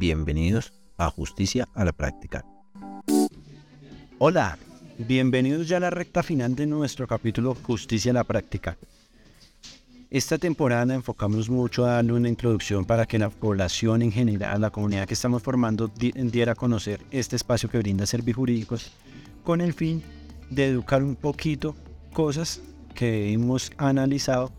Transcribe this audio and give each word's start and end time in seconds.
Bienvenidos 0.00 0.72
a 0.96 1.10
Justicia 1.10 1.68
a 1.74 1.84
la 1.84 1.92
Práctica. 1.92 2.46
Hola, 4.16 4.56
bienvenidos 4.96 5.68
ya 5.68 5.76
a 5.76 5.80
la 5.80 5.90
recta 5.90 6.22
final 6.22 6.54
de 6.54 6.66
nuestro 6.66 7.06
capítulo 7.06 7.54
Justicia 7.54 8.10
a 8.10 8.14
la 8.14 8.24
Práctica. 8.24 8.78
Esta 10.08 10.38
temporada 10.38 10.94
enfocamos 10.94 11.50
mucho 11.50 11.84
a 11.84 11.96
darle 11.96 12.14
una 12.14 12.30
introducción 12.30 12.86
para 12.86 13.04
que 13.04 13.18
la 13.18 13.28
población 13.28 14.00
en 14.00 14.10
general, 14.10 14.62
la 14.62 14.70
comunidad 14.70 15.06
que 15.06 15.12
estamos 15.12 15.42
formando, 15.42 15.88
diera 15.88 16.52
a 16.52 16.54
conocer 16.54 17.02
este 17.10 17.36
espacio 17.36 17.68
que 17.68 17.76
brinda 17.76 18.06
servicios 18.06 18.36
jurídicos 18.36 18.92
con 19.44 19.60
el 19.60 19.74
fin 19.74 20.02
de 20.48 20.64
educar 20.64 21.04
un 21.04 21.14
poquito 21.14 21.76
cosas 22.14 22.62
que 22.94 23.34
hemos 23.34 23.70
analizado 23.76 24.50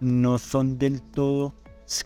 no 0.00 0.36
son 0.36 0.78
del 0.78 1.00
todo 1.00 1.54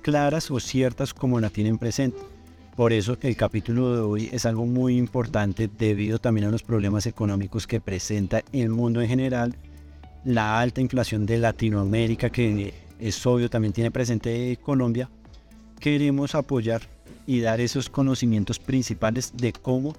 claras 0.02 0.50
o 0.50 0.60
ciertas 0.60 1.14
como 1.14 1.40
la 1.40 1.48
tienen 1.48 1.78
presente. 1.78 2.31
Por 2.76 2.94
eso 2.94 3.18
el 3.20 3.36
capítulo 3.36 3.94
de 3.94 4.00
hoy 4.00 4.30
es 4.32 4.46
algo 4.46 4.64
muy 4.64 4.96
importante 4.96 5.68
debido 5.68 6.18
también 6.18 6.46
a 6.46 6.50
los 6.50 6.62
problemas 6.62 7.06
económicos 7.06 7.66
que 7.66 7.82
presenta 7.82 8.42
el 8.50 8.70
mundo 8.70 9.02
en 9.02 9.08
general, 9.08 9.54
la 10.24 10.58
alta 10.58 10.80
inflación 10.80 11.26
de 11.26 11.36
Latinoamérica 11.36 12.30
que 12.30 12.72
es 12.98 13.26
obvio 13.26 13.50
también 13.50 13.74
tiene 13.74 13.90
presente 13.90 14.58
Colombia. 14.62 15.10
Queremos 15.80 16.34
apoyar 16.34 16.80
y 17.26 17.40
dar 17.40 17.60
esos 17.60 17.90
conocimientos 17.90 18.58
principales 18.58 19.32
de 19.36 19.52
cómo 19.52 19.94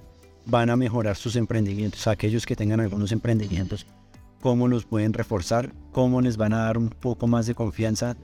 van 0.46 0.68
a 0.68 0.76
mejorar 0.76 1.14
sus 1.14 1.36
emprendimientos, 1.36 2.08
aquellos 2.08 2.44
que 2.44 2.56
tengan 2.56 2.80
algunos 2.80 3.12
emprendimientos, 3.12 3.86
cómo 4.40 4.66
los 4.66 4.84
pueden 4.84 5.12
reforzar, 5.12 5.72
cómo 5.92 6.20
les 6.20 6.36
van 6.36 6.52
a 6.52 6.64
dar 6.64 6.76
un 6.76 6.88
poco 6.88 7.28
más 7.28 7.46
de 7.46 7.54
confianza 7.54 8.16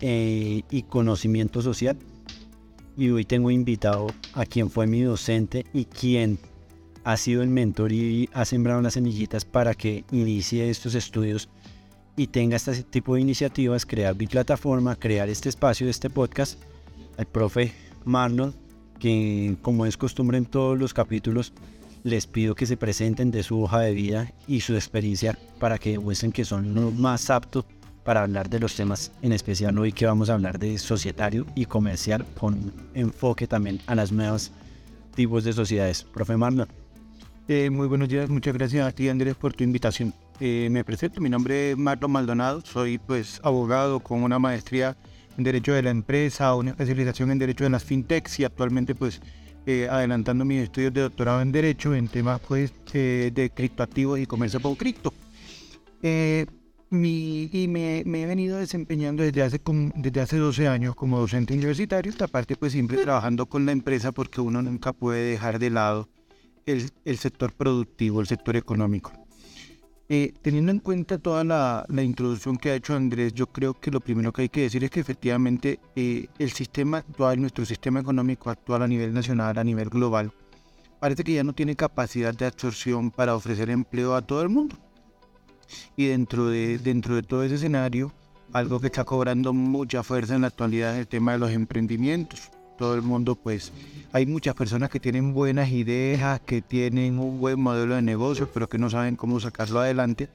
eh, 0.00 0.62
y 0.70 0.82
conocimiento 0.84 1.60
social. 1.60 1.98
Y 2.98 3.10
hoy 3.10 3.24
tengo 3.24 3.52
invitado 3.52 4.08
a 4.34 4.44
quien 4.44 4.68
fue 4.70 4.88
mi 4.88 5.02
docente 5.02 5.64
y 5.72 5.84
quien 5.84 6.36
ha 7.04 7.16
sido 7.16 7.42
el 7.42 7.48
mentor 7.48 7.92
y 7.92 8.28
ha 8.32 8.44
sembrado 8.44 8.82
las 8.82 8.94
semillitas 8.94 9.44
para 9.44 9.72
que 9.72 10.04
inicie 10.10 10.68
estos 10.68 10.96
estudios 10.96 11.48
y 12.16 12.26
tenga 12.26 12.56
este 12.56 12.82
tipo 12.82 13.14
de 13.14 13.20
iniciativas, 13.20 13.86
crear 13.86 14.16
mi 14.16 14.26
plataforma, 14.26 14.96
crear 14.96 15.28
este 15.28 15.48
espacio, 15.48 15.88
este 15.88 16.10
podcast, 16.10 16.60
el 17.16 17.26
profe 17.26 17.72
Marlon, 18.04 18.52
que 18.98 19.56
como 19.62 19.86
es 19.86 19.96
costumbre 19.96 20.36
en 20.36 20.46
todos 20.46 20.76
los 20.76 20.92
capítulos, 20.92 21.52
les 22.02 22.26
pido 22.26 22.56
que 22.56 22.66
se 22.66 22.76
presenten 22.76 23.30
de 23.30 23.44
su 23.44 23.62
hoja 23.62 23.78
de 23.78 23.92
vida 23.92 24.32
y 24.48 24.60
su 24.60 24.74
experiencia 24.74 25.38
para 25.60 25.78
que 25.78 25.92
demuestren 25.92 26.32
que 26.32 26.44
son 26.44 26.74
los 26.74 26.92
más 26.94 27.30
aptos 27.30 27.64
para 28.08 28.22
hablar 28.22 28.48
de 28.48 28.58
los 28.58 28.74
temas, 28.74 29.12
en 29.20 29.32
especial 29.32 29.78
hoy 29.78 29.92
que 29.92 30.06
vamos 30.06 30.30
a 30.30 30.32
hablar 30.32 30.58
de 30.58 30.78
societario 30.78 31.44
y 31.54 31.66
comercial 31.66 32.24
con 32.40 32.72
enfoque 32.94 33.46
también 33.46 33.80
a 33.86 33.94
las 33.94 34.12
nuevas 34.12 34.50
tipos 35.14 35.44
de 35.44 35.52
sociedades. 35.52 36.04
Profe 36.04 36.34
Marlon. 36.34 36.66
Eh, 37.48 37.68
muy 37.68 37.86
buenos 37.86 38.08
días, 38.08 38.30
muchas 38.30 38.54
gracias 38.54 38.88
a 38.88 38.92
ti 38.92 39.10
Andrés 39.10 39.34
por 39.34 39.52
tu 39.52 39.62
invitación. 39.62 40.14
Eh, 40.40 40.68
me 40.70 40.84
presento, 40.84 41.20
mi 41.20 41.28
nombre 41.28 41.72
es 41.72 41.76
Marlon 41.76 42.10
Maldonado, 42.10 42.62
soy 42.62 42.96
pues 42.96 43.42
abogado 43.44 44.00
con 44.00 44.22
una 44.22 44.38
maestría 44.38 44.96
en 45.36 45.44
Derecho 45.44 45.74
de 45.74 45.82
la 45.82 45.90
Empresa, 45.90 46.54
una 46.54 46.70
especialización 46.70 47.30
en 47.30 47.38
Derecho 47.38 47.64
de 47.64 47.70
las 47.70 47.84
FinTechs 47.84 48.40
y 48.40 48.44
actualmente 48.44 48.94
pues 48.94 49.20
eh, 49.66 49.86
adelantando 49.90 50.46
mis 50.46 50.62
estudios 50.62 50.94
de 50.94 51.02
doctorado 51.02 51.42
en 51.42 51.52
Derecho 51.52 51.94
en 51.94 52.08
temas 52.08 52.40
pues 52.40 52.72
de 52.90 53.52
criptoactivos 53.54 54.18
y 54.18 54.24
comercio 54.24 54.60
por 54.60 54.78
cripto 54.78 55.12
y 56.90 57.66
me, 57.68 57.98
he 58.00 58.26
venido 58.26 58.58
desempeñando 58.58 59.22
desde 59.22 59.42
hace, 59.42 59.60
desde 59.94 60.20
hace 60.20 60.36
12 60.38 60.68
años 60.68 60.94
como 60.94 61.18
docente 61.18 61.52
universitario, 61.52 62.10
esta 62.10 62.28
parte 62.28 62.56
pues 62.56 62.72
siempre 62.72 62.98
trabajando 62.98 63.46
con 63.46 63.66
la 63.66 63.72
empresa 63.72 64.12
porque 64.12 64.40
uno 64.40 64.62
nunca 64.62 64.92
puede 64.92 65.30
dejar 65.30 65.58
de 65.58 65.70
lado 65.70 66.08
el, 66.64 67.18
sector 67.18 67.52
productivo, 67.52 68.20
el 68.20 68.26
sector 68.26 68.56
económico. 68.56 69.12
Eh, 70.10 70.32
teniendo 70.40 70.72
en 70.72 70.78
cuenta 70.78 71.18
toda 71.18 71.44
la, 71.44 72.02
introducción 72.02 72.56
que 72.56 72.70
ha 72.70 72.74
hecho 72.74 72.94
Andrés, 72.94 73.34
yo 73.34 73.46
creo 73.48 73.74
que 73.74 73.90
lo 73.90 74.00
primero 74.00 74.32
que 74.32 74.42
hay 74.42 74.48
que 74.48 74.62
decir 74.62 74.82
es 74.82 74.90
que 74.90 75.00
efectivamente 75.00 75.80
eh, 75.94 76.28
el 76.38 76.52
sistema 76.52 76.98
actual, 76.98 77.38
nuestro 77.40 77.66
sistema 77.66 78.00
económico 78.00 78.48
actual 78.48 78.82
a 78.82 78.88
nivel 78.88 79.12
nacional, 79.12 79.58
a 79.58 79.64
nivel 79.64 79.90
global, 79.90 80.32
parece 81.00 81.24
que 81.24 81.34
ya 81.34 81.44
no 81.44 81.52
tiene 81.52 81.76
capacidad 81.76 82.34
de 82.34 82.46
absorción 82.46 83.10
para 83.10 83.34
ofrecer 83.34 83.68
empleo 83.68 84.14
a 84.14 84.22
todo 84.22 84.40
el 84.40 84.48
mundo. 84.48 84.76
Y 85.96 86.06
dentro 86.06 86.46
de, 86.46 86.78
dentro 86.78 87.14
de 87.14 87.22
todo 87.22 87.42
ese 87.42 87.56
escenario, 87.56 88.12
algo 88.52 88.80
que 88.80 88.86
está 88.86 89.04
cobrando 89.04 89.52
mucha 89.52 90.02
fuerza 90.02 90.34
en 90.34 90.42
la 90.42 90.48
actualidad 90.48 90.94
es 90.94 91.00
el 91.00 91.08
tema 91.08 91.32
de 91.32 91.38
los 91.38 91.50
emprendimientos. 91.50 92.50
Todo 92.78 92.94
el 92.94 93.02
mundo, 93.02 93.34
pues, 93.34 93.72
hay 94.12 94.24
muchas 94.26 94.54
personas 94.54 94.88
que 94.88 95.00
tienen 95.00 95.34
buenas 95.34 95.70
ideas, 95.70 96.40
que 96.40 96.62
tienen 96.62 97.18
un 97.18 97.40
buen 97.40 97.60
modelo 97.60 97.96
de 97.96 98.02
negocio, 98.02 98.48
pero 98.52 98.68
que 98.68 98.78
no 98.78 98.88
saben 98.88 99.16
cómo 99.16 99.40
sacarlo 99.40 99.80
adelante 99.80 100.28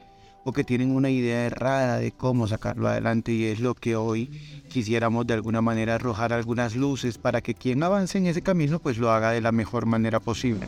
o 0.43 0.51
que 0.51 0.63
tienen 0.63 0.91
una 0.91 1.09
idea 1.09 1.45
errada 1.45 1.97
de 1.97 2.11
cómo 2.11 2.47
sacarlo 2.47 2.87
adelante 2.87 3.31
y 3.31 3.45
es 3.45 3.59
lo 3.59 3.75
que 3.75 3.95
hoy 3.95 4.27
quisiéramos 4.69 5.25
de 5.25 5.35
alguna 5.35 5.61
manera 5.61 5.95
arrojar 5.95 6.33
algunas 6.33 6.75
luces 6.75 7.17
para 7.17 7.41
que 7.41 7.53
quien 7.53 7.81
avance 7.83 8.17
en 8.17 8.27
ese 8.27 8.41
camino 8.41 8.79
pues 8.79 8.97
lo 8.97 9.11
haga 9.11 9.31
de 9.31 9.41
la 9.41 9.51
mejor 9.51 9.85
manera 9.85 10.19
posible. 10.19 10.67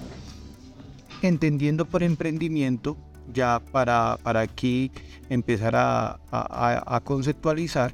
Entendiendo 1.21 1.85
por 1.85 2.03
emprendimiento 2.03 2.97
ya 3.33 3.61
para, 3.71 4.17
para 4.23 4.41
aquí 4.41 4.91
empezar 5.29 5.73
a, 5.75 7.01
conceptualizar 7.03 7.93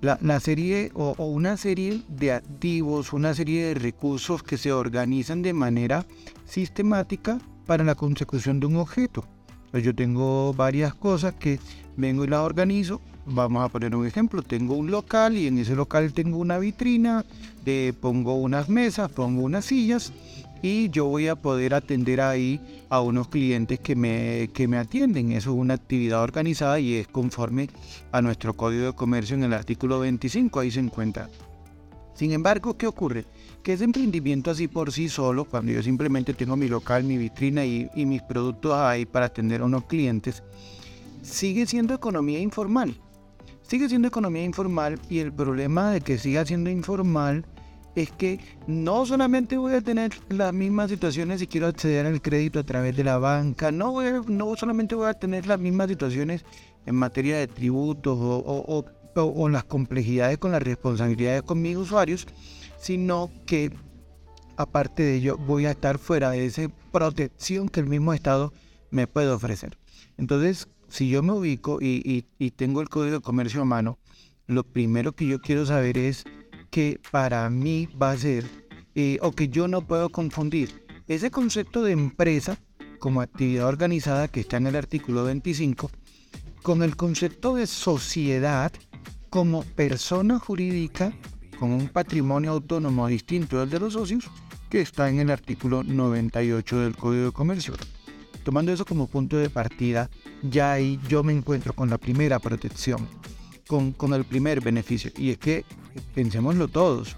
la, 0.00 0.40
serie 0.40 0.90
o, 0.94 1.14
una 1.24 1.56
serie 1.56 2.02
de 2.08 2.32
activos, 2.32 3.12
una 3.12 3.34
serie 3.34 3.66
de 3.66 3.74
recursos 3.74 4.42
que 4.42 4.58
se 4.58 4.72
organizan 4.72 5.42
de 5.42 5.52
manera 5.52 6.06
sistemática 6.44 7.38
para 7.66 7.84
la 7.84 7.94
consecución 7.94 8.60
de 8.60 8.66
un 8.66 8.76
objeto. 8.76 9.24
Pues 9.70 9.84
yo 9.84 9.94
tengo 9.94 10.52
varias 10.52 10.94
cosas 10.94 11.34
que 11.34 11.58
vengo 11.96 12.24
y 12.24 12.28
las 12.28 12.40
organizo. 12.40 13.00
Vamos 13.24 13.64
a 13.64 13.68
poner 13.68 13.94
un 13.94 14.06
ejemplo. 14.06 14.42
Tengo 14.42 14.74
un 14.74 14.90
local 14.90 15.36
y 15.36 15.46
en 15.46 15.58
ese 15.58 15.74
local 15.76 16.12
tengo 16.12 16.38
una 16.38 16.58
vitrina, 16.58 17.24
de, 17.64 17.94
pongo 17.98 18.34
unas 18.34 18.68
mesas, 18.68 19.10
pongo 19.10 19.42
unas 19.42 19.64
sillas 19.64 20.12
y 20.62 20.88
yo 20.90 21.06
voy 21.06 21.26
a 21.26 21.36
poder 21.36 21.74
atender 21.74 22.20
ahí 22.20 22.60
a 22.88 23.00
unos 23.00 23.28
clientes 23.28 23.80
que 23.80 23.96
me, 23.96 24.48
que 24.54 24.68
me 24.68 24.78
atienden. 24.78 25.32
Eso 25.32 25.50
es 25.50 25.56
una 25.56 25.74
actividad 25.74 26.22
organizada 26.22 26.78
y 26.78 26.94
es 26.94 27.08
conforme 27.08 27.68
a 28.12 28.22
nuestro 28.22 28.54
código 28.54 28.86
de 28.86 28.92
comercio 28.92 29.36
en 29.36 29.42
el 29.42 29.52
artículo 29.52 29.98
25, 29.98 30.60
ahí 30.60 30.70
se 30.70 30.80
encuentra. 30.80 31.28
Sin 32.14 32.30
embargo, 32.32 32.76
¿qué 32.76 32.86
ocurre? 32.86 33.24
Que 33.62 33.72
ese 33.72 33.84
emprendimiento 33.84 34.50
así 34.50 34.68
por 34.68 34.92
sí 34.92 35.08
solo, 35.08 35.44
cuando 35.44 35.72
yo 35.72 35.82
simplemente 35.82 36.34
tengo 36.34 36.56
mi 36.56 36.68
local, 36.68 37.02
mi 37.02 37.16
vitrina 37.16 37.64
y, 37.64 37.90
y 37.94 38.06
mis 38.06 38.22
productos 38.22 38.74
ahí 38.74 39.04
para 39.06 39.26
atender 39.26 39.62
a 39.62 39.64
unos 39.64 39.84
clientes, 39.84 40.42
sigue 41.22 41.66
siendo 41.66 41.94
economía 41.94 42.38
informal. 42.38 42.94
Sigue 43.62 43.88
siendo 43.88 44.08
economía 44.08 44.44
informal 44.44 45.00
y 45.08 45.18
el 45.18 45.32
problema 45.32 45.90
de 45.90 46.02
que 46.02 46.18
siga 46.18 46.44
siendo 46.44 46.68
informal 46.70 47.46
es 47.94 48.10
que 48.10 48.40
no 48.66 49.04
solamente 49.06 49.56
voy 49.56 49.74
a 49.74 49.80
tener 49.80 50.12
las 50.28 50.52
mismas 50.52 50.90
situaciones 50.90 51.40
si 51.40 51.46
quiero 51.46 51.66
acceder 51.66 52.06
al 52.06 52.22
crédito 52.22 52.60
a 52.60 52.64
través 52.64 52.96
de 52.96 53.04
la 53.04 53.18
banca, 53.18 53.70
no, 53.70 54.00
no 54.22 54.56
solamente 54.56 54.94
voy 54.94 55.08
a 55.08 55.14
tener 55.14 55.46
las 55.46 55.58
mismas 55.58 55.88
situaciones 55.88 56.44
en 56.86 56.94
materia 56.94 57.36
de 57.36 57.48
tributos 57.48 58.18
o, 58.18 58.84
o, 59.14 59.48
las 59.48 59.64
complejidades 59.64 60.38
con 60.38 60.52
las 60.52 60.62
responsabilidades 60.62 61.42
con 61.42 61.60
mis 61.60 61.76
usuarios, 61.76 62.26
sino 62.78 63.30
que 63.46 63.70
aparte 64.56 65.02
de 65.02 65.16
ello 65.16 65.36
voy 65.36 65.66
a 65.66 65.72
estar 65.72 65.98
fuera 65.98 66.30
de 66.30 66.46
esa 66.46 66.68
protección 66.90 67.68
que 67.68 67.80
el 67.80 67.86
mismo 67.86 68.14
Estado 68.14 68.52
me 68.90 69.06
puede 69.06 69.28
ofrecer. 69.28 69.78
Entonces, 70.16 70.68
si 70.88 71.08
yo 71.08 71.22
me 71.22 71.32
ubico 71.32 71.78
y, 71.80 72.26
y 72.38 72.50
tengo 72.52 72.80
el 72.80 72.88
código 72.88 73.16
de 73.16 73.22
comercio 73.22 73.62
a 73.62 73.66
mano, 73.66 73.98
lo 74.46 74.64
primero 74.64 75.12
que 75.12 75.26
yo 75.26 75.40
quiero 75.40 75.64
saber 75.66 75.98
es 75.98 76.24
que 76.72 76.98
para 77.10 77.48
mí 77.50 77.86
va 78.02 78.12
a 78.12 78.16
ser, 78.16 78.46
eh, 78.94 79.18
o 79.20 79.32
que 79.32 79.48
yo 79.48 79.68
no 79.68 79.86
puedo 79.86 80.08
confundir, 80.08 80.82
ese 81.06 81.30
concepto 81.30 81.84
de 81.84 81.92
empresa 81.92 82.58
como 82.98 83.20
actividad 83.20 83.66
organizada 83.66 84.26
que 84.26 84.40
está 84.40 84.56
en 84.56 84.68
el 84.68 84.76
artículo 84.76 85.24
25, 85.24 85.90
con 86.62 86.82
el 86.82 86.96
concepto 86.96 87.56
de 87.56 87.66
sociedad 87.66 88.72
como 89.28 89.64
persona 89.64 90.38
jurídica 90.38 91.12
con 91.58 91.72
un 91.72 91.88
patrimonio 91.88 92.52
autónomo 92.52 93.06
distinto 93.06 93.60
del 93.60 93.68
de 93.68 93.78
los 93.78 93.92
socios, 93.92 94.24
que 94.70 94.80
está 94.80 95.10
en 95.10 95.20
el 95.20 95.30
artículo 95.30 95.82
98 95.82 96.80
del 96.80 96.96
Código 96.96 97.26
de 97.26 97.32
Comercio. 97.32 97.74
Tomando 98.44 98.72
eso 98.72 98.86
como 98.86 99.08
punto 99.08 99.36
de 99.36 99.50
partida, 99.50 100.08
ya 100.42 100.72
ahí 100.72 100.98
yo 101.06 101.22
me 101.22 101.34
encuentro 101.34 101.74
con 101.74 101.90
la 101.90 101.98
primera 101.98 102.38
protección 102.38 103.06
con, 103.66 104.12
el 104.12 104.24
primer 104.24 104.60
beneficio. 104.60 105.10
Y 105.16 105.30
es 105.30 105.38
que, 105.38 105.64
pensémoslo 106.14 106.68
todos, 106.68 107.16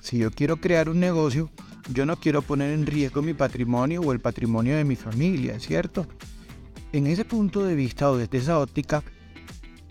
si 0.00 0.18
yo 0.18 0.30
quiero 0.30 0.56
crear 0.58 0.88
un 0.88 1.00
negocio, 1.00 1.50
yo 1.92 2.06
no 2.06 2.16
quiero 2.16 2.42
poner 2.42 2.72
en 2.72 2.86
riesgo 2.86 3.22
mi 3.22 3.34
patrimonio 3.34 4.00
o 4.00 4.12
el 4.12 4.20
patrimonio 4.20 4.76
de 4.76 4.84
mi 4.84 4.96
familia, 4.96 5.58
¿cierto? 5.58 6.06
En 6.92 7.06
ese 7.06 7.24
punto 7.24 7.64
de 7.64 7.74
vista 7.74 8.10
o 8.10 8.16
desde 8.16 8.38
esa 8.38 8.58
óptica, 8.58 9.02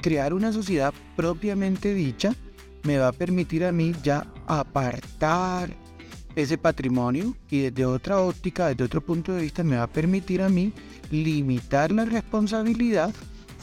crear 0.01 0.33
una 0.33 0.51
sociedad 0.51 0.93
propiamente 1.15 1.93
dicha 1.93 2.35
me 2.83 2.97
va 2.97 3.09
a 3.09 3.11
permitir 3.11 3.65
a 3.65 3.71
mí 3.71 3.93
ya 4.03 4.25
apartar 4.47 5.75
ese 6.35 6.57
patrimonio 6.57 7.35
y 7.49 7.61
desde 7.61 7.85
otra 7.85 8.19
óptica, 8.19 8.67
desde 8.67 8.83
otro 8.83 9.01
punto 9.01 9.33
de 9.33 9.41
vista, 9.41 9.63
me 9.63 9.77
va 9.77 9.83
a 9.83 9.87
permitir 9.87 10.41
a 10.41 10.49
mí 10.49 10.71
limitar 11.11 11.91
la 11.91 12.05
responsabilidad 12.05 13.13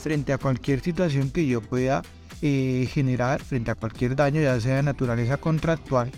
frente 0.04 0.34
a 0.34 0.38
cualquier 0.38 0.80
situación 0.80 1.30
que 1.30 1.46
yo 1.46 1.62
pueda 1.62 2.02
eh, 2.42 2.86
generar, 2.92 3.42
frente 3.42 3.70
a 3.70 3.74
cualquier 3.74 4.14
daño, 4.14 4.42
ya 4.42 4.60
sea 4.60 4.76
de 4.76 4.82
naturaleza 4.82 5.38
contractual, 5.38 6.10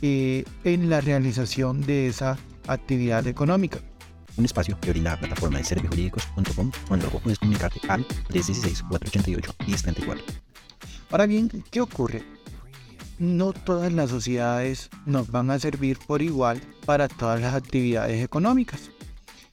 eh, 0.00 0.44
en 0.64 0.88
la 0.88 1.02
realización 1.02 1.82
de 1.82 2.06
esa 2.06 2.38
actividad 2.66 3.26
económica. 3.26 3.80
Un 4.38 4.46
espacio 4.46 4.80
que 4.80 4.92
brinda 4.92 5.10
la 5.10 5.20
plataforma 5.20 5.58
de 5.58 5.64
servijurídicos.com 5.64 6.72
cuando 6.88 7.08
puedes 7.10 7.38
comunicarte 7.38 7.80
al 7.88 8.08
316-488-1034. 8.30 10.20
Ahora 11.10 11.26
bien, 11.26 11.50
¿qué 11.70 11.82
ocurre? 11.82 12.22
no 13.18 13.52
todas 13.52 13.92
las 13.92 14.10
sociedades 14.10 14.90
nos 15.04 15.30
van 15.30 15.50
a 15.50 15.58
servir 15.58 15.98
por 16.06 16.22
igual 16.22 16.62
para 16.86 17.08
todas 17.08 17.40
las 17.40 17.52
actividades 17.54 18.24
económicas. 18.24 18.92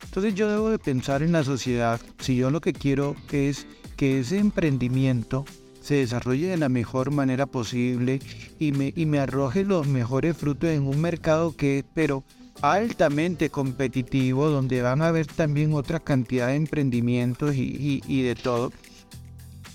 Entonces 0.06 0.36
yo 0.36 0.50
debo 0.50 0.70
de 0.70 0.80
pensar 0.80 1.24
en 1.24 1.34
la 1.34 1.44
sociedad, 1.44 2.00
si 2.20 2.38
yo 2.38 2.50
lo 2.50 2.62
que 2.62 2.74
quiero 2.74 3.16
es 3.32 3.68
que 3.98 4.20
ese 4.20 4.38
emprendimiento 4.38 5.46
se 5.82 5.96
desarrolle 5.96 6.48
de 6.48 6.58
la 6.58 6.68
mejor 6.70 7.12
manera 7.12 7.46
posible 7.46 8.20
y 8.58 8.72
me, 8.72 9.20
arroje 9.20 9.64
los 9.64 9.88
mejores 9.88 10.36
frutos 10.36 10.70
en 10.70 10.88
un 10.88 11.00
mercado 11.00 11.56
que 11.56 11.80
es 11.80 11.86
pero 11.94 12.24
altamente 12.62 13.50
competitivo, 13.50 14.50
donde 14.50 14.82
van 14.82 15.02
a 15.02 15.10
haber 15.10 15.28
también 15.28 15.74
otra 15.74 16.00
cantidad 16.00 16.48
de 16.48 16.56
emprendimientos 16.56 17.54
y, 17.56 18.22
de 18.24 18.34
todo. 18.34 18.72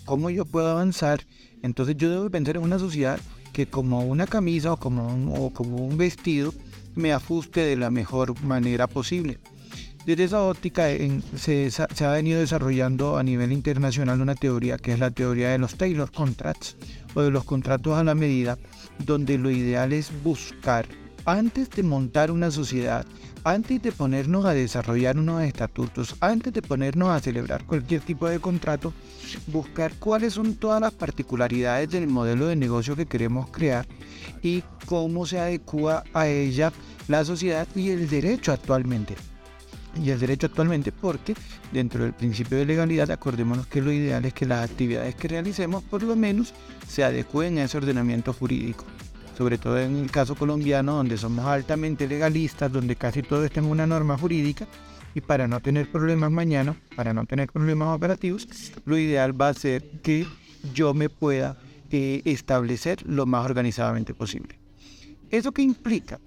¿Cómo 0.04 0.30
yo 0.30 0.44
puedo 0.44 0.68
avanzar? 0.70 1.20
Entonces 1.62 1.96
yo 1.96 2.10
debo 2.10 2.28
pensar 2.28 2.56
en 2.56 2.64
una 2.64 2.80
sociedad 2.80 3.20
que 3.52 3.66
como 3.66 4.00
una 4.00 4.26
camisa 4.26 4.72
o 4.72 4.78
como 4.78 5.76
un 5.76 5.96
vestido 5.96 6.52
me 6.96 7.12
ajuste 7.12 7.60
de 7.60 7.76
la 7.76 7.90
mejor 7.90 8.40
manera 8.42 8.88
posible. 8.88 9.38
Desde 10.06 10.24
esa 10.24 10.42
óptica 10.42 10.88
se, 11.36 11.70
se, 11.70 12.04
ha 12.04 12.12
venido 12.12 12.40
desarrollando 12.40 13.18
a 13.18 13.22
nivel 13.22 13.52
internacional 13.52 14.22
una 14.22 14.34
teoría 14.34 14.78
que 14.78 14.94
es 14.94 14.98
la 14.98 15.10
teoría 15.10 15.50
de 15.50 15.58
los 15.58 15.74
Taylor 15.74 16.10
Contracts 16.10 16.76
o 17.14 17.20
de 17.20 17.30
los 17.30 17.44
contratos 17.44 17.98
a 17.98 18.04
la 18.04 18.14
medida, 18.14 18.56
donde 19.04 19.36
lo 19.36 19.50
ideal 19.50 19.92
es 19.92 20.10
buscar, 20.24 20.86
antes 21.26 21.68
de 21.68 21.82
montar 21.82 22.30
una 22.30 22.50
sociedad, 22.50 23.04
antes 23.44 23.82
de 23.82 23.92
ponernos 23.92 24.46
a 24.46 24.54
desarrollar 24.54 25.18
unos 25.18 25.42
estatutos, 25.42 26.16
antes 26.20 26.54
de 26.54 26.62
ponernos 26.62 27.10
a 27.10 27.20
celebrar 27.20 27.66
cualquier 27.66 28.00
tipo 28.00 28.26
de 28.26 28.40
contrato, 28.40 28.94
buscar 29.48 29.92
cuáles 29.96 30.32
son 30.32 30.54
todas 30.54 30.80
las 30.80 30.92
particularidades 30.92 31.90
del 31.90 32.06
modelo 32.06 32.46
de 32.46 32.56
negocio 32.56 32.96
que 32.96 33.04
queremos 33.04 33.50
crear 33.50 33.86
y 34.42 34.62
cómo 34.86 35.26
se 35.26 35.40
adecua 35.40 36.04
a 36.14 36.26
ella 36.26 36.72
la 37.06 37.22
sociedad 37.22 37.68
y 37.74 37.90
el 37.90 38.08
derecho 38.08 38.52
actualmente. 38.52 39.29
Y 39.96 40.10
el 40.10 40.20
derecho 40.20 40.46
actualmente 40.46 40.92
porque 40.92 41.34
dentro 41.72 42.04
del 42.04 42.12
principio 42.12 42.58
de 42.58 42.66
legalidad 42.66 43.10
acordémonos 43.10 43.66
que 43.66 43.80
lo 43.80 43.92
ideal 43.92 44.24
es 44.24 44.34
que 44.34 44.46
las 44.46 44.70
actividades 44.70 45.14
que 45.14 45.28
realicemos 45.28 45.82
por 45.82 46.02
lo 46.02 46.14
menos 46.16 46.54
se 46.86 47.02
adecúen 47.04 47.58
a 47.58 47.64
ese 47.64 47.78
ordenamiento 47.78 48.32
jurídico 48.32 48.84
sobre 49.40 49.56
todo 49.56 49.78
en 49.78 49.96
el 49.96 50.10
caso 50.10 50.34
colombiano, 50.34 50.96
donde 50.96 51.16
somos 51.16 51.46
altamente 51.46 52.06
legalistas, 52.06 52.70
donde 52.70 52.94
casi 52.94 53.22
todo 53.22 53.42
está 53.42 53.62
una 53.62 53.86
norma 53.86 54.18
jurídica, 54.18 54.66
y 55.14 55.22
para 55.22 55.48
no 55.48 55.60
tener 55.60 55.90
problemas 55.90 56.30
mañana, 56.30 56.76
para 56.94 57.14
no 57.14 57.24
tener 57.24 57.50
problemas 57.50 57.96
operativos, 57.96 58.46
lo 58.84 58.98
ideal 58.98 59.40
va 59.40 59.48
a 59.48 59.54
ser 59.54 59.82
que 60.02 60.26
yo 60.74 60.92
me 60.92 61.08
pueda 61.08 61.56
eh, 61.90 62.20
establecer 62.26 63.02
lo 63.06 63.24
más 63.24 63.46
organizadamente 63.46 64.12
posible. 64.12 64.58
¿Eso 65.30 65.52
qué 65.52 65.62
implica? 65.62 66.20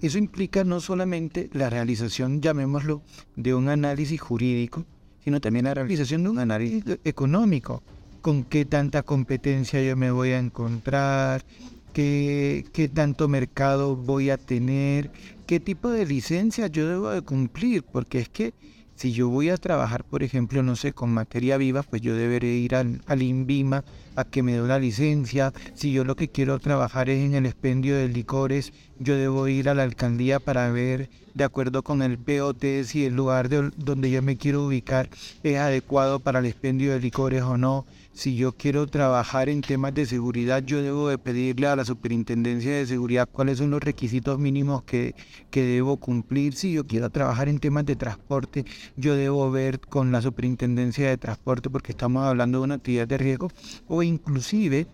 Eso 0.00 0.18
implica 0.18 0.62
no 0.64 0.80
solamente 0.80 1.50
la 1.52 1.70
realización, 1.70 2.40
llamémoslo, 2.40 3.02
de 3.36 3.54
un 3.54 3.68
análisis 3.68 4.20
jurídico, 4.20 4.84
sino 5.24 5.40
también 5.40 5.64
la 5.64 5.74
realización 5.74 6.22
de 6.22 6.30
un 6.30 6.38
análisis 6.38 6.84
económico. 7.04 7.82
Con 8.20 8.44
qué 8.44 8.64
tanta 8.64 9.02
competencia 9.02 9.82
yo 9.82 9.96
me 9.96 10.10
voy 10.10 10.30
a 10.30 10.38
encontrar, 10.38 11.44
qué, 11.92 12.90
tanto 12.94 13.28
mercado 13.28 13.96
voy 13.96 14.30
a 14.30 14.36
tener, 14.36 15.10
qué 15.46 15.60
tipo 15.60 15.90
de 15.90 16.06
licencia 16.06 16.68
yo 16.68 16.88
debo 16.88 17.10
de 17.10 17.22
cumplir, 17.22 17.82
porque 17.82 18.20
es 18.20 18.28
que 18.28 18.54
si 18.98 19.12
yo 19.12 19.28
voy 19.28 19.48
a 19.48 19.56
trabajar, 19.56 20.02
por 20.02 20.24
ejemplo, 20.24 20.60
no 20.64 20.74
sé, 20.74 20.92
con 20.92 21.10
materia 21.10 21.56
viva, 21.56 21.84
pues 21.84 22.02
yo 22.02 22.16
deberé 22.16 22.48
ir 22.48 22.74
al, 22.74 23.22
INVIMA 23.22 23.84
a 24.16 24.24
que 24.24 24.42
me 24.42 24.54
dé 24.54 24.60
una 24.60 24.80
licencia. 24.80 25.52
Si 25.74 25.92
yo 25.92 26.02
lo 26.02 26.16
que 26.16 26.26
quiero 26.26 26.58
trabajar 26.58 27.08
es 27.08 27.24
en 27.24 27.36
el 27.36 27.46
expendio 27.46 27.94
de 27.94 28.08
licores, 28.08 28.72
yo 28.98 29.14
debo 29.14 29.46
ir 29.46 29.68
a 29.68 29.74
la 29.74 29.84
alcaldía 29.84 30.40
para 30.40 30.68
ver, 30.72 31.10
de 31.34 31.44
acuerdo 31.44 31.84
con 31.84 32.02
el 32.02 32.18
POT, 32.18 32.64
si 32.86 33.04
el 33.04 33.14
lugar 33.14 33.48
donde 33.76 34.10
yo 34.10 34.20
me 34.20 34.36
quiero 34.36 34.66
ubicar 34.66 35.08
es 35.44 35.58
adecuado 35.58 36.18
para 36.18 36.40
el 36.40 36.46
expendio 36.46 36.92
de 36.92 36.98
licores 36.98 37.42
o 37.42 37.56
no 37.56 37.86
si 38.18 38.34
yo 38.34 38.50
quiero 38.50 38.88
trabajar 38.88 39.48
en 39.48 39.60
temas 39.60 39.94
de 39.94 40.04
seguridad, 40.04 40.64
yo 40.64 40.82
debo 40.82 41.08
de 41.08 41.18
pedirle 41.18 41.68
a 41.68 41.76
la 41.76 41.84
Superintendencia 41.84 42.72
de 42.72 42.84
Seguridad 42.84 43.28
cuáles 43.30 43.58
son 43.58 43.70
los 43.70 43.80
requisitos 43.80 44.40
mínimos 44.40 44.82
que, 44.82 45.14
que 45.52 45.62
debo 45.62 45.98
cumplir. 45.98 46.54
Si 46.54 46.72
yo 46.72 46.84
quiero 46.84 47.10
trabajar 47.10 47.48
en 47.48 47.60
temas 47.60 47.86
de 47.86 47.94
transporte, 47.94 48.64
yo 48.96 49.14
debo 49.14 49.52
ver 49.52 49.78
con 49.78 50.10
la 50.10 50.20
Superintendencia 50.20 51.08
de 51.08 51.16
Transporte 51.16 51.70
porque 51.70 51.92
estamos 51.92 52.24
hablando 52.24 52.58
de 52.58 52.64
una 52.64 52.74
actividad 52.74 53.06
de 53.06 53.18
riesgo 53.18 53.52
o 53.86 54.02
inclusive 54.02 54.88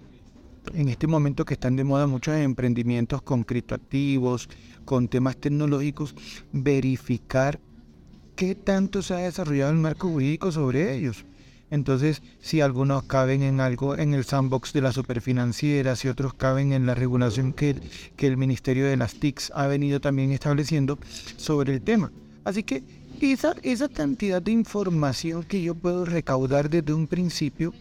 en 0.75 0.91
este 0.91 1.07
momento 1.07 1.47
que 1.47 1.55
están 1.55 1.77
de 1.77 1.85
moda 1.85 2.07
muchos 2.07 2.37
emprendimientos 2.37 3.23
con 3.23 3.43
criptoactivos, 3.43 4.51
con 4.85 5.09
temas 5.09 5.39
tecnológicos, 5.39 6.15
verificar 6.53 7.59
qué 8.37 8.55
tanto 8.55 9.01
se 9.01 9.15
ha 9.15 9.19
desarrollado 9.19 9.73
el 9.73 9.79
marco 9.79 10.11
jurídico 10.11 10.53
sobre 10.53 10.95
ellos. 10.95 11.25
Entonces, 11.75 12.23
si 12.41 12.61
algunos 12.61 13.03
caben 13.03 13.43
en 13.43 13.61
algo 13.61 13.99
en 13.99 14.15
el 14.15 14.25
sandbox 14.25 14.73
de 14.73 14.81
la 14.81 14.93
superfinanciera, 14.93 15.97
si 15.97 16.07
otros 16.07 16.33
caben 16.33 16.73
en 16.73 16.87
la 16.87 16.95
regulación 16.95 17.53
que, 17.53 17.75
que 18.17 18.29
el 18.29 18.37
Ministerio 18.37 18.87
de 18.87 18.97
las 18.97 19.15
TICs 19.15 19.51
ha 19.57 19.67
venido 19.67 20.01
también 20.01 20.31
estableciendo 20.31 21.01
sobre 21.37 21.75
el 21.75 21.83
tema. 21.83 22.13
Así 22.45 22.63
que 22.63 22.85
esa, 23.21 23.57
esa 23.65 23.89
cantidad 23.89 24.41
de 24.41 24.53
información 24.53 25.43
que 25.43 25.63
yo 25.63 25.75
puedo 25.75 26.05
recaudar 26.05 26.71
desde 26.71 26.93
un 26.93 27.09
principio 27.09 27.75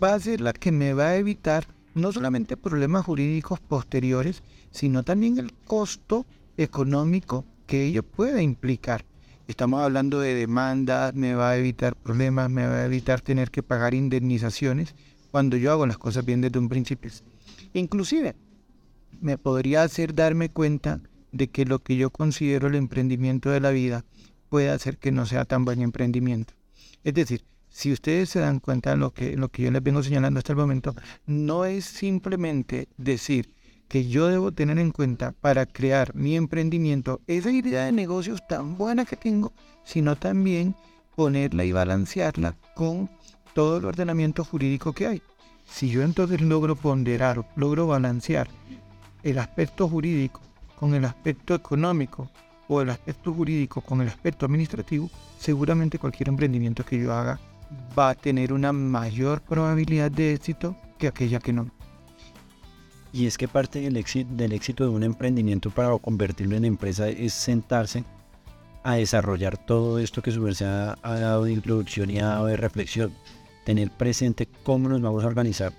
va 0.00 0.14
a 0.14 0.20
ser 0.20 0.40
la 0.40 0.52
que 0.52 0.70
me 0.70 0.92
va 0.92 1.08
a 1.08 1.16
evitar 1.16 1.66
no 1.94 2.12
solamente 2.12 2.56
problemas 2.56 3.06
jurídicos 3.06 3.58
posteriores, 3.58 4.44
sino 4.70 5.02
también 5.02 5.38
el 5.38 5.52
costo 5.52 6.26
económico 6.56 7.44
que 7.66 7.86
ello 7.86 8.04
puede 8.04 8.40
implicar. 8.40 9.04
Estamos 9.46 9.82
hablando 9.82 10.20
de 10.20 10.34
demandas, 10.34 11.14
me 11.14 11.34
va 11.34 11.50
a 11.50 11.56
evitar 11.56 11.96
problemas, 11.96 12.48
me 12.48 12.66
va 12.66 12.76
a 12.76 12.86
evitar 12.86 13.20
tener 13.20 13.50
que 13.50 13.62
pagar 13.62 13.92
indemnizaciones 13.92 14.94
cuando 15.30 15.58
yo 15.58 15.70
hago 15.70 15.86
las 15.86 15.98
cosas 15.98 16.24
bien 16.24 16.40
desde 16.40 16.58
un 16.58 16.70
principio. 16.70 17.10
Inclusive, 17.74 18.36
me 19.20 19.36
podría 19.36 19.82
hacer 19.82 20.14
darme 20.14 20.48
cuenta 20.48 21.00
de 21.32 21.48
que 21.48 21.66
lo 21.66 21.80
que 21.80 21.96
yo 21.96 22.10
considero 22.10 22.68
el 22.68 22.74
emprendimiento 22.74 23.50
de 23.50 23.60
la 23.60 23.70
vida 23.70 24.04
puede 24.48 24.70
hacer 24.70 24.96
que 24.96 25.12
no 25.12 25.26
sea 25.26 25.44
tan 25.44 25.64
buen 25.64 25.82
emprendimiento. 25.82 26.54
Es 27.02 27.12
decir, 27.12 27.44
si 27.68 27.92
ustedes 27.92 28.30
se 28.30 28.38
dan 28.38 28.60
cuenta 28.60 28.90
de 28.90 28.96
lo 28.96 29.12
que, 29.12 29.36
lo 29.36 29.48
que 29.48 29.62
yo 29.64 29.70
les 29.70 29.82
vengo 29.82 30.02
señalando 30.02 30.38
hasta 30.38 30.52
el 30.52 30.58
momento, 30.58 30.94
no 31.26 31.64
es 31.64 31.84
simplemente 31.84 32.88
decir, 32.96 33.53
que 33.88 34.08
yo 34.08 34.28
debo 34.28 34.52
tener 34.52 34.78
en 34.78 34.90
cuenta 34.90 35.32
para 35.32 35.66
crear 35.66 36.14
mi 36.14 36.36
emprendimiento, 36.36 37.20
esa 37.26 37.50
idea 37.50 37.84
de 37.84 37.92
negocios 37.92 38.46
tan 38.48 38.76
buena 38.76 39.04
que 39.04 39.16
tengo, 39.16 39.52
sino 39.84 40.16
también 40.16 40.74
ponerla 41.14 41.64
y 41.64 41.72
balancearla 41.72 42.56
con 42.74 43.10
todo 43.54 43.78
el 43.78 43.84
ordenamiento 43.84 44.44
jurídico 44.44 44.92
que 44.92 45.06
hay. 45.06 45.22
Si 45.64 45.88
yo 45.88 46.02
entonces 46.02 46.40
logro 46.40 46.76
ponderar, 46.76 47.48
logro 47.56 47.86
balancear 47.86 48.48
el 49.22 49.38
aspecto 49.38 49.88
jurídico 49.88 50.40
con 50.76 50.94
el 50.94 51.04
aspecto 51.04 51.54
económico 51.54 52.28
o 52.68 52.82
el 52.82 52.90
aspecto 52.90 53.32
jurídico 53.32 53.80
con 53.80 54.00
el 54.00 54.08
aspecto 54.08 54.46
administrativo, 54.46 55.08
seguramente 55.38 55.98
cualquier 55.98 56.28
emprendimiento 56.28 56.84
que 56.84 56.98
yo 56.98 57.12
haga 57.12 57.38
va 57.98 58.10
a 58.10 58.14
tener 58.14 58.52
una 58.52 58.72
mayor 58.72 59.40
probabilidad 59.42 60.10
de 60.10 60.34
éxito 60.34 60.76
que 60.98 61.08
aquella 61.08 61.38
que 61.38 61.52
no. 61.52 61.70
Y 63.14 63.28
es 63.28 63.38
que 63.38 63.46
parte 63.46 63.80
del 63.80 63.96
éxito, 63.96 64.28
del 64.34 64.52
éxito 64.52 64.82
de 64.82 64.90
un 64.90 65.04
emprendimiento 65.04 65.70
para 65.70 65.96
convertirlo 65.98 66.56
en 66.56 66.64
empresa 66.64 67.08
es 67.08 67.32
sentarse 67.32 68.02
a 68.82 68.96
desarrollar 68.96 69.56
todo 69.56 70.00
esto 70.00 70.20
que 70.20 70.32
su 70.32 70.44
ha, 70.44 70.98
ha 71.00 71.20
dado 71.20 71.44
de 71.44 71.52
introducción 71.52 72.10
y 72.10 72.18
ha 72.18 72.26
dado 72.26 72.46
de 72.46 72.56
reflexión. 72.56 73.12
Tener 73.64 73.92
presente 73.92 74.48
cómo 74.64 74.88
nos 74.88 75.00
vamos 75.00 75.22
a 75.22 75.28
organizar 75.28 75.72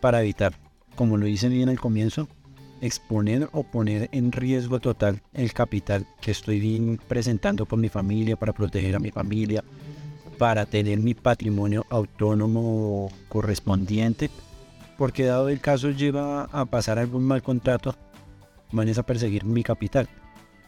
para 0.00 0.22
evitar, 0.22 0.54
como 0.94 1.16
lo 1.16 1.26
hice 1.26 1.48
bien 1.48 1.68
al 1.70 1.80
comienzo, 1.80 2.28
exponer 2.80 3.48
o 3.50 3.64
poner 3.64 4.08
en 4.12 4.30
riesgo 4.30 4.78
total 4.78 5.22
el 5.34 5.52
capital 5.52 6.06
que 6.20 6.30
estoy 6.30 7.00
presentando 7.08 7.66
por 7.66 7.80
mi 7.80 7.88
familia, 7.88 8.36
para 8.36 8.52
proteger 8.52 8.94
a 8.94 9.00
mi 9.00 9.10
familia, 9.10 9.64
para 10.38 10.66
tener 10.66 11.00
mi 11.00 11.14
patrimonio 11.14 11.84
autónomo 11.90 13.10
correspondiente 13.28 14.30
porque 15.00 15.24
dado 15.24 15.48
el 15.48 15.62
caso 15.62 15.88
lleva 15.92 16.42
a 16.52 16.66
pasar 16.66 16.98
algún 16.98 17.24
mal 17.24 17.42
contrato, 17.42 17.96
van 18.70 18.86
a 18.90 19.02
perseguir 19.02 19.46
mi 19.46 19.62
capital. 19.62 20.10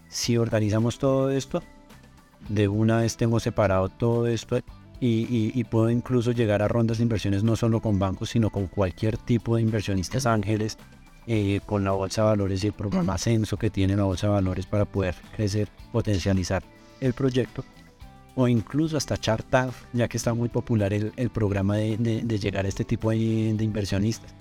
Si 0.08 0.38
organizamos 0.38 0.98
todo 0.98 1.28
esto, 1.28 1.62
de 2.48 2.66
una 2.66 3.00
vez 3.00 3.18
tengo 3.18 3.40
separado 3.40 3.90
todo 3.90 4.26
esto 4.26 4.58
y, 5.00 5.62
puedo 5.64 5.90
incluso 5.90 6.32
llegar 6.32 6.62
a 6.62 6.68
rondas 6.68 6.96
de 6.96 7.02
inversiones 7.02 7.44
no 7.44 7.56
solo 7.56 7.82
con 7.82 7.98
bancos, 7.98 8.30
sino 8.30 8.48
con 8.48 8.68
cualquier 8.68 9.18
tipo 9.18 9.56
de 9.56 9.62
inversionistas 9.62 10.24
ángeles, 10.24 10.78
eh, 11.26 11.60
con 11.66 11.84
la 11.84 11.90
bolsa 11.90 12.22
de 12.22 12.28
valores 12.28 12.64
y 12.64 12.68
el 12.68 12.72
programa 12.72 13.12
Ascenso 13.12 13.58
que 13.58 13.68
tiene 13.68 13.96
la 13.96 14.04
bolsa 14.04 14.28
de 14.28 14.32
valores 14.32 14.64
para 14.64 14.86
poder 14.86 15.14
crecer, 15.36 15.68
potencializar 15.92 16.62
el 17.02 17.12
proyecto, 17.12 17.66
o 18.34 18.48
incluso 18.48 18.96
hasta 18.96 19.16
Chartaf, 19.16 19.84
ya 19.92 20.08
que 20.08 20.16
está 20.16 20.34
muy 20.34 20.48
popular 20.48 20.92
el, 20.92 21.30
programa 21.30 21.76
de, 21.76 22.38
llegar 22.38 22.64
a 22.64 22.68
este 22.68 22.84
tipo 22.84 23.10
de, 23.10 23.54
de 23.56 23.64
inversionistas. 23.64 24.34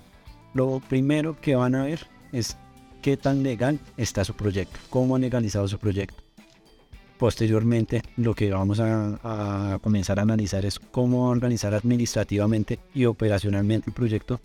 Lo 0.53 0.79
primero 0.79 1.39
que 1.39 1.55
van 1.55 1.75
a 1.75 1.83
ver 1.83 2.07
es 2.31 2.57
qué 3.01 3.17
tan 3.17 3.43
legal 3.43 3.79
está 3.97 4.23
su 4.23 4.33
proyecto, 4.33 4.79
cómo 4.89 5.15
han 5.15 5.21
legalizado 5.21 5.67
su 5.67 5.77
proyecto 5.79 6.21
Posteriormente, 7.21 8.01
lo 8.17 8.33
que 8.33 8.49
vamos 8.49 8.79
a, 8.79 9.77
comenzar 9.83 10.17
a 10.17 10.23
analizar 10.23 10.65
es 10.65 10.79
cómo 10.79 11.29
organizar 11.29 11.71
administrativamente 11.75 12.79
y 12.95 13.05
operacionalmente 13.05 13.91
el 13.91 13.93
proyecto 13.93 14.41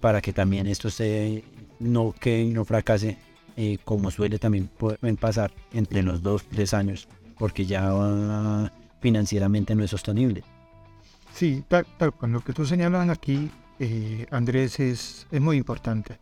para 0.00 0.20
que 0.20 0.32
también 0.32 0.66
esto 0.66 0.90
se 0.90 1.44
no 1.78 2.12
que 2.12 2.44
no 2.46 2.64
fracase, 2.64 3.16
eh, 3.56 3.78
como 3.84 4.10
suele 4.10 4.40
también 4.40 4.68
pasar 5.20 5.52
entre 5.72 6.02
los 6.02 6.20
dos 6.20 6.42
tres 6.50 6.74
años, 6.74 7.06
porque 7.40 7.64
ya 7.64 8.70
financieramente 9.00 9.74
no 9.74 9.82
es 9.82 9.90
sostenible. 9.90 10.44
Sí, 11.32 11.64
tal, 11.66 11.86
tal 11.96 12.12
cual. 12.12 12.32
Lo 12.32 12.40
que 12.42 12.52
tú 12.52 12.66
señalas 12.66 13.08
aquí, 13.08 13.50
eh, 13.78 14.26
Andrés, 14.30 14.78
es, 14.78 15.26
es 15.30 15.40
muy 15.40 15.56
importante. 15.56 16.18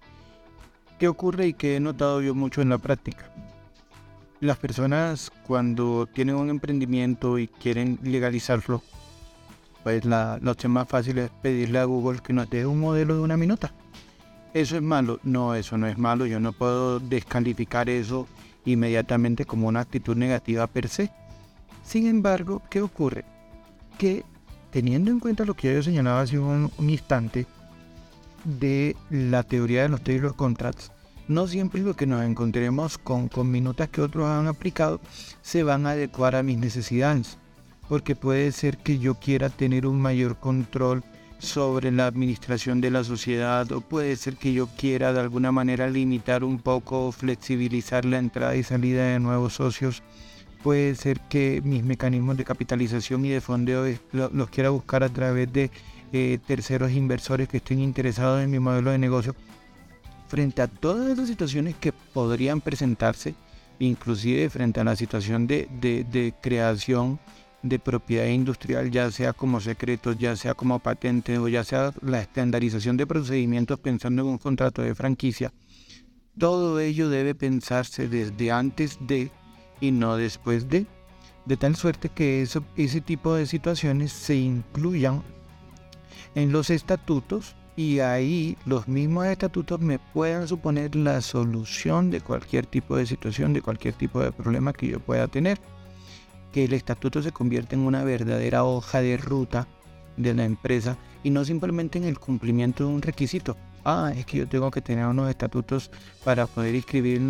¿Qué 0.96 1.08
ocurre 1.08 1.48
y 1.48 1.54
que 1.54 1.75
he 1.75 1.80
notado 1.80 2.22
yo 2.22 2.37
mucho 2.37 2.62
en 2.62 2.68
la 2.68 2.78
práctica? 2.78 3.32
Las 4.38 4.58
personas 4.58 5.32
cuando 5.44 6.06
tienen 6.06 6.37
un 6.37 6.50
emprendimiento 6.50 7.37
y 7.40 7.48
quieren 7.48 7.98
legalizarlo, 8.04 8.80
pues 9.82 10.04
la, 10.04 10.38
opción 10.46 10.70
más 10.70 10.88
fácil 10.88 11.18
es 11.18 11.30
pedirle 11.42 11.80
a 11.80 11.84
Google 11.84 12.20
que 12.20 12.32
nos 12.32 12.48
dé 12.48 12.64
un 12.64 12.78
modelo 12.78 13.16
de 13.16 13.22
una 13.22 13.37
minuta. 13.37 13.72
¿Eso 14.54 14.76
es 14.76 14.82
malo? 14.82 15.18
No, 15.25 15.56
eso 15.56 15.76
no 15.78 15.88
es 15.88 15.98
malo. 15.98 16.26
Yo 16.26 16.38
no 16.38 16.52
puedo 16.52 17.00
descalificar 17.00 17.90
eso 17.90 18.28
inmediatamente 18.72 19.44
como 19.44 19.68
una 19.68 19.80
actitud 19.80 20.16
negativa 20.16 20.66
per 20.66 20.88
se. 20.88 21.10
Sin 21.84 22.06
embargo, 22.06 22.62
¿qué 22.70 22.82
ocurre? 22.82 23.25
Que 23.98 24.25
teniendo 24.70 25.10
en 25.10 25.20
cuenta 25.20 25.44
lo 25.44 25.54
que 25.54 25.75
yo 25.75 25.82
señalaba 25.82 26.20
hace 26.20 26.38
un, 26.38 26.70
instante 26.78 27.46
de 28.44 28.96
la 29.10 29.42
teoría 29.42 29.82
de 29.82 29.88
los 29.88 30.02
Taylor 30.02 30.37
Contracts, 30.37 30.92
no 31.26 31.46
siempre 31.46 31.80
lo 31.80 31.94
que 31.94 32.06
nos 32.06 32.22
encontremos 32.25 32.98
con, 32.98 33.28
con 33.28 33.50
minutas 33.50 33.88
que 33.88 34.00
otros 34.00 34.26
han 34.26 34.46
aplicado 34.46 35.00
se 35.42 35.62
van 35.62 35.87
a 35.87 35.90
adecuar 35.90 36.37
a 36.37 36.42
mis 36.42 36.58
necesidades, 36.58 37.38
porque 37.88 38.16
puede 38.16 38.52
ser 38.52 38.78
que 38.78 38.98
yo 38.98 39.14
quiera 39.14 39.50
tener 39.50 39.87
un 39.87 40.00
mayor 40.00 40.37
control 40.37 41.02
sobre 41.38 41.92
la 41.92 42.07
administración 42.07 42.80
de 42.80 42.90
la 42.90 43.04
sociedad 43.04 43.71
o 43.73 43.80
puede 43.80 44.16
ser 44.16 44.37
que 44.37 44.52
yo 44.52 44.68
quiera 44.76 45.12
de 45.12 45.21
alguna 45.21 45.52
manera 45.52 45.88
limitar 45.88 46.45
un 46.45 46.59
poco, 46.59 47.12
flexibilizar 47.12 48.04
la 48.04 48.18
entrada 48.18 48.57
y 48.57 48.62
salida 48.62 49.04
de 49.04 49.21
nuevos 49.21 49.54
socios. 49.54 50.02
Puede 50.62 50.97
ser 50.97 51.21
que 51.21 51.61
mis 51.64 51.85
mecanismos 51.85 52.37
de 52.37 52.45
capitalización 52.45 53.25
y 53.25 53.28
de 53.28 53.40
fondeo 53.40 53.85
los 54.12 54.50
quiera 54.50 54.71
buscar 54.71 55.04
a 55.04 55.09
través 55.09 55.52
de 55.52 55.71
eh, 56.12 56.38
terceros 56.47 56.90
inversores 56.92 57.49
que 57.49 57.59
estén 57.59 57.80
interesados 57.80 58.42
en 58.42 58.50
mi 58.50 58.59
modelo 58.59 58.90
de 58.90 58.99
negocio 58.99 59.37
frente 60.28 60.62
a 60.62 60.66
todas 60.68 61.11
esas 61.11 61.28
situaciones 61.28 61.75
que 61.75 61.92
podrían 61.92 62.61
presentarse, 62.61 63.35
inclusive 63.78 64.50
frente 64.50 64.80
a 64.80 64.85
la 64.85 64.95
situación 64.95 65.47
de, 65.47 66.35
creación 66.40 67.18
de 67.62 67.78
propiedad 67.78 68.26
industrial, 68.26 68.90
ya 68.90 69.10
sea 69.10 69.32
como 69.32 69.60
secretos, 69.60 70.16
ya 70.18 70.36
sea 70.36 70.54
como 70.54 70.78
patentes 70.78 71.38
o 71.38 71.48
ya 71.48 71.64
sea 71.64 71.92
la 72.02 72.20
estandarización 72.20 72.96
de 72.96 73.06
procedimientos 73.06 73.80
pensando 73.80 74.22
en 74.22 74.28
un 74.28 74.38
contrato 74.38 74.82
de 74.82 74.94
franquicia, 74.94 75.52
todo 76.38 76.78
ello 76.78 77.08
debe 77.08 77.34
pensarse 77.34 78.08
desde 78.08 78.52
antes 78.52 78.98
de 79.00 79.30
y 79.80 79.90
no 79.90 80.16
después 80.16 80.68
de, 80.68 80.86
de 81.46 81.56
tal 81.56 81.76
suerte 81.76 82.08
que 82.08 82.42
eso, 82.42 82.64
ese 82.76 83.00
tipo 83.00 83.34
de 83.34 83.46
situaciones 83.46 84.12
se 84.12 84.36
incluyan 84.36 85.22
en 86.34 86.52
los 86.52 86.70
estatutos 86.70 87.56
y 87.76 88.00
ahí 88.00 88.56
los 88.66 88.88
mismos 88.88 89.26
estatutos 89.26 89.80
me 89.80 89.98
puedan 89.98 90.48
suponer 90.48 90.96
la 90.96 91.20
solución 91.20 92.10
de 92.10 92.20
cualquier 92.20 92.66
tipo 92.66 92.96
de 92.96 93.06
situación, 93.06 93.52
de 93.52 93.62
cualquier 93.62 93.94
tipo 93.94 94.20
de 94.20 94.32
problema 94.32 94.72
que 94.72 94.88
yo 94.88 95.00
pueda 95.00 95.28
tener. 95.28 95.60
Que 96.58 96.64
el 96.64 96.72
estatuto 96.72 97.22
se 97.22 97.30
convierta 97.30 97.76
en 97.76 97.82
una 97.82 98.02
verdadera 98.02 98.64
hoja 98.64 99.00
de 99.00 99.16
ruta 99.16 99.68
de 100.16 100.34
la 100.34 100.44
empresa 100.44 100.98
y 101.22 101.30
no 101.30 101.44
simplemente 101.44 101.98
en 101.98 102.04
el 102.04 102.18
cumplimiento 102.18 102.82
de 102.82 102.92
un 102.92 103.00
requisito. 103.00 103.56
Ah, 103.84 104.12
es 104.16 104.26
que 104.26 104.38
yo 104.38 104.48
tengo 104.48 104.68
que 104.72 104.80
tener 104.80 105.06
unos 105.06 105.30
estatutos 105.30 105.88
para 106.24 106.48
poder 106.48 106.74
inscribir 106.74 107.22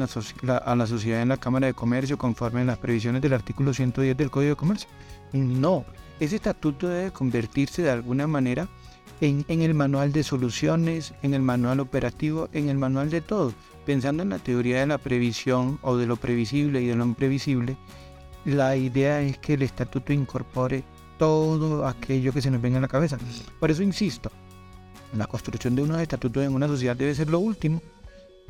a 0.65 0.75
la 0.75 0.87
sociedad 0.87 1.21
en 1.21 1.29
la 1.29 1.37
Cámara 1.37 1.67
de 1.67 1.75
Comercio 1.75 2.17
conforme 2.17 2.63
a 2.63 2.65
las 2.65 2.79
previsiones 2.79 3.21
del 3.21 3.35
artículo 3.35 3.75
110 3.75 4.17
del 4.17 4.31
Código 4.31 4.53
de 4.53 4.57
Comercio. 4.57 4.89
No, 5.35 5.85
ese 6.21 6.37
estatuto 6.37 6.89
debe 6.89 7.11
convertirse 7.11 7.83
de 7.83 7.91
alguna 7.91 8.27
manera 8.27 8.67
en, 9.21 9.45
el 9.47 9.75
manual 9.75 10.11
de 10.11 10.23
soluciones, 10.23 11.13
en 11.23 11.35
el 11.35 11.43
manual 11.43 11.81
operativo, 11.81 12.49
en 12.55 12.71
el 12.71 12.79
manual 12.79 13.11
de 13.11 13.21
todo. 13.21 13.53
Pensando 13.85 14.23
en 14.23 14.31
la 14.31 14.39
teoría 14.39 14.81
de 14.81 14.87
la 14.87 14.97
previsión 14.97 15.79
o 15.83 15.99
de 15.99 16.07
lo 16.07 16.17
previsible 16.17 16.81
y 16.81 16.87
de 16.87 16.95
lo 16.95 17.05
imprevisible, 17.05 17.77
la 18.49 18.77
idea 18.77 19.21
es 19.21 19.37
que 19.39 19.55
el 19.55 19.63
estatuto 19.63 20.13
incorpore 20.13 20.83
todo 21.19 21.87
aquello 21.87 22.33
que 22.33 22.41
se 22.41 22.51
nos 22.51 22.63
venga 22.63 22.77
en 22.77 22.83
la 22.83 22.89
cabeza. 22.89 23.19
Por 23.61 23.71
eso 23.71 23.83
insisto, 23.83 24.31
la 25.15 25.27
construcción 25.27 25.75
de 25.75 25.83
unos 25.83 26.01
estatutos 26.01 26.43
en 26.45 26.55
una 26.55 26.67
sociedad 26.67 26.97
debe 26.97 27.15
ser 27.15 27.29
lo 27.29 27.41
último. 27.41 27.83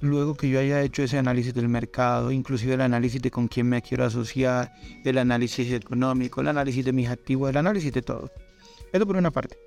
Luego 0.01 0.37
que 0.37 0.49
yo 0.49 0.61
haya 0.61 0.81
hecho 0.83 1.03
ese 1.03 1.19
análisis 1.19 1.53
del 1.53 1.69
mercado, 1.69 2.31
inclusive 2.31 2.75
el 2.75 2.83
análisis 2.83 3.21
de 3.21 3.33
con 3.33 3.49
quién 3.49 3.69
me 3.69 3.83
quiero 3.83 4.05
asociar, 4.05 4.73
el 5.05 5.19
análisis 5.19 5.73
económico, 5.73 6.41
el 6.41 6.49
análisis 6.49 6.85
de 6.85 6.93
mis 6.93 7.09
activos, 7.09 7.51
el 7.51 7.57
análisis 7.57 7.93
de 7.93 8.03
todo. 8.03 8.31
Esto 8.93 9.05
por 9.05 9.17
una 9.17 9.33
parte. 9.33 9.59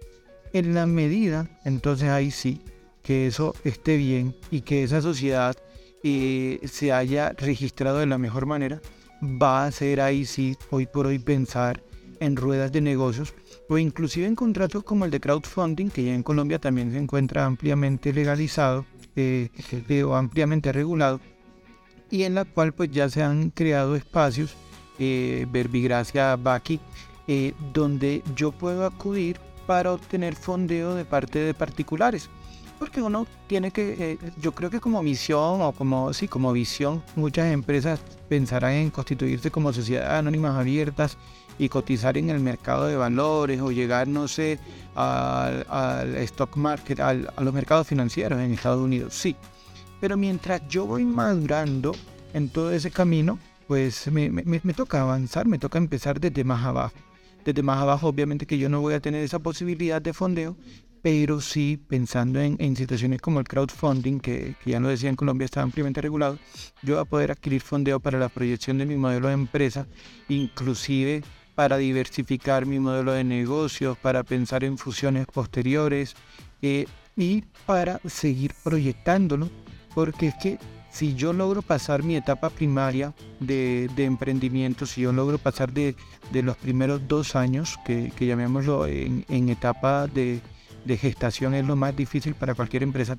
En 0.53 0.73
la 0.73 0.85
medida, 0.85 1.59
entonces 1.65 2.07
ahí 2.07 2.31
sí, 2.31 2.61
que 3.03 3.27
eso 3.27 3.53
esté 3.65 3.97
bien 3.97 4.33
y 4.49 4.61
que 4.61 4.83
esa 4.83 5.01
sociedad 5.01 5.57
eh, 6.03 6.61
se 6.63 6.93
haya 6.93 7.33
registrado 7.33 7.97
de 7.97 8.05
la 8.05 8.17
mejor 8.17 8.45
manera, 8.45 8.79
va 9.21 9.65
a 9.65 9.71
ser 9.71 10.01
ahí 10.01 10.25
sí, 10.25 10.57
hoy 10.69 10.85
por 10.85 11.07
hoy, 11.07 11.19
pensar 11.19 11.81
en 12.19 12.35
ruedas 12.35 12.71
de 12.71 12.81
negocios 12.81 13.33
o 13.67 13.77
inclusive 13.77 14.27
en 14.27 14.35
contratos 14.35 14.83
como 14.83 15.05
el 15.05 15.11
de 15.11 15.19
crowdfunding, 15.19 15.89
que 15.89 16.03
ya 16.03 16.13
en 16.13 16.23
Colombia 16.23 16.59
también 16.59 16.91
se 16.91 16.97
encuentra 16.97 17.45
ampliamente 17.45 18.13
legalizado 18.13 18.85
eh, 19.15 19.49
eh, 19.89 20.03
o 20.03 20.15
ampliamente 20.15 20.71
regulado, 20.71 21.19
y 22.09 22.23
en 22.23 22.35
la 22.35 22.45
cual 22.45 22.73
pues 22.73 22.91
ya 22.91 23.09
se 23.09 23.23
han 23.23 23.49
creado 23.49 23.95
espacios, 23.95 24.55
eh, 24.99 25.45
Verbigracia, 25.51 26.35
Baki, 26.35 26.79
donde 27.73 28.23
yo 28.35 28.51
puedo 28.51 28.85
acudir 28.85 29.37
para 29.65 29.93
obtener 29.93 30.35
fondeo 30.35 30.95
de 30.95 31.05
parte 31.05 31.39
de 31.39 31.53
particulares. 31.53 32.29
Porque 32.81 32.99
uno 32.99 33.27
tiene 33.45 33.69
que, 33.69 33.95
eh, 33.99 34.17
yo 34.41 34.53
creo 34.53 34.71
que 34.71 34.79
como 34.79 35.03
misión 35.03 35.61
o 35.61 35.71
como, 35.71 36.13
sí, 36.13 36.27
como 36.27 36.51
visión, 36.51 37.03
muchas 37.15 37.53
empresas 37.53 37.99
pensarán 38.27 38.73
en 38.73 38.89
constituirse 38.89 39.51
como 39.51 39.71
sociedades 39.71 40.09
anónimas 40.09 40.57
abiertas 40.57 41.15
y 41.59 41.69
cotizar 41.69 42.17
en 42.17 42.31
el 42.31 42.39
mercado 42.39 42.87
de 42.87 42.95
valores 42.95 43.61
o 43.61 43.71
llegar, 43.71 44.07
no 44.07 44.27
sé, 44.27 44.57
al, 44.95 46.15
stock 46.23 46.57
market, 46.57 46.99
a 47.01 47.13
los 47.13 47.53
mercados 47.53 47.85
financieros 47.85 48.39
en 48.39 48.51
Estados 48.51 48.81
Unidos. 48.83 49.13
Sí, 49.13 49.35
pero 49.99 50.17
mientras 50.17 50.67
yo 50.67 50.87
voy 50.87 51.05
madurando 51.05 51.91
en 52.33 52.49
todo 52.49 52.71
ese 52.71 52.89
camino, 52.89 53.37
pues 53.67 54.11
me, 54.11 54.31
me 54.31 54.73
toca 54.73 55.01
avanzar, 55.01 55.45
me 55.45 55.59
toca 55.59 55.77
empezar 55.77 56.19
desde 56.19 56.43
más 56.43 56.65
abajo 56.65 56.97
desde 57.45 57.63
más 57.63 57.79
abajo, 57.79 58.07
obviamente 58.07 58.45
que 58.45 58.57
yo 58.57 58.69
no 58.69 58.81
voy 58.81 58.93
a 58.93 58.99
tener 58.99 59.23
esa 59.23 59.39
posibilidad 59.39 60.01
de 60.01 60.13
fondeo, 60.13 60.55
pero 61.01 61.41
sí 61.41 61.77
pensando 61.77 62.39
en, 62.39 62.75
situaciones 62.75 63.21
como 63.21 63.39
el 63.39 63.47
crowdfunding, 63.47 64.19
que, 64.19 64.55
ya 64.65 64.79
lo 64.79 64.89
decía 64.89 65.09
en 65.09 65.15
Colombia 65.15 65.45
está 65.45 65.61
ampliamente 65.61 66.01
regulado, 66.01 66.37
yo 66.83 66.95
voy 66.95 67.01
a 67.01 67.05
poder 67.05 67.31
adquirir 67.31 67.61
fondeo 67.61 67.99
para 67.99 68.19
la 68.19 68.29
proyección 68.29 68.77
de 68.77 68.85
mi 68.85 68.95
modelo 68.95 69.27
de 69.27 69.33
empresa, 69.33 69.87
inclusive 70.29 71.23
para 71.55 71.77
diversificar 71.77 72.65
mi 72.65 72.79
modelo 72.79 73.13
de 73.13 73.23
negocios, 73.23 73.97
para 73.97 74.23
pensar 74.23 74.63
en 74.63 74.77
fusiones 74.77 75.25
posteriores 75.25 76.15
eh, 76.61 76.85
y 77.17 77.43
para 77.65 77.99
seguir 78.07 78.53
proyectándolo, 78.63 79.49
porque 79.93 80.27
es 80.27 80.35
que 80.35 80.59
si 80.91 81.15
yo 81.15 81.33
logro 81.33 81.61
pasar 81.61 82.03
mi 82.03 82.15
etapa 82.15 82.49
primaria 82.49 83.13
de, 83.39 83.89
emprendimiento, 83.97 84.85
si 84.85 85.01
yo 85.01 85.13
logro 85.13 85.37
pasar 85.37 85.71
de, 85.71 85.95
los 86.33 86.57
primeros 86.57 87.07
dos 87.07 87.35
años, 87.35 87.79
que, 87.85 88.11
llamémoslo 88.19 88.85
en, 88.87 89.49
etapa 89.49 90.07
de, 90.07 90.41
gestación, 90.87 91.53
es 91.53 91.65
lo 91.65 91.75
más 91.75 91.95
difícil 91.95 92.35
para 92.35 92.53
cualquier 92.53 92.83
empresa, 92.83 93.17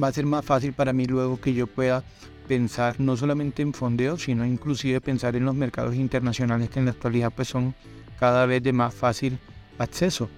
va 0.00 0.08
a 0.08 0.12
ser 0.12 0.26
más 0.26 0.44
fácil 0.44 0.72
para 0.72 0.92
mí 0.92 1.06
luego 1.06 1.40
que 1.40 1.54
yo 1.54 1.66
pueda 1.66 2.02
pensar 2.48 2.98
no 2.98 3.16
solamente 3.16 3.62
en 3.62 3.72
fondeo, 3.72 4.18
sino 4.18 4.44
inclusive 4.44 5.00
pensar 5.00 5.36
en 5.36 5.44
los 5.44 5.54
mercados 5.54 5.94
internacionales 5.94 6.70
que 6.70 6.78
en 6.78 6.86
la 6.86 6.90
actualidad 6.92 7.32
pues 7.34 7.48
son 7.48 7.74
cada 8.18 8.46
vez 8.46 8.62
de 8.62 8.72
más 8.72 8.94
fácil 8.94 9.38
acceso. 9.78 10.28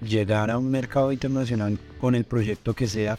Llegar 0.00 0.50
a 0.50 0.58
un 0.58 0.70
mercado 0.70 1.12
internacional 1.12 1.78
con 2.00 2.14
el 2.14 2.24
proyecto 2.24 2.74
que 2.74 2.88
sea, 2.88 3.18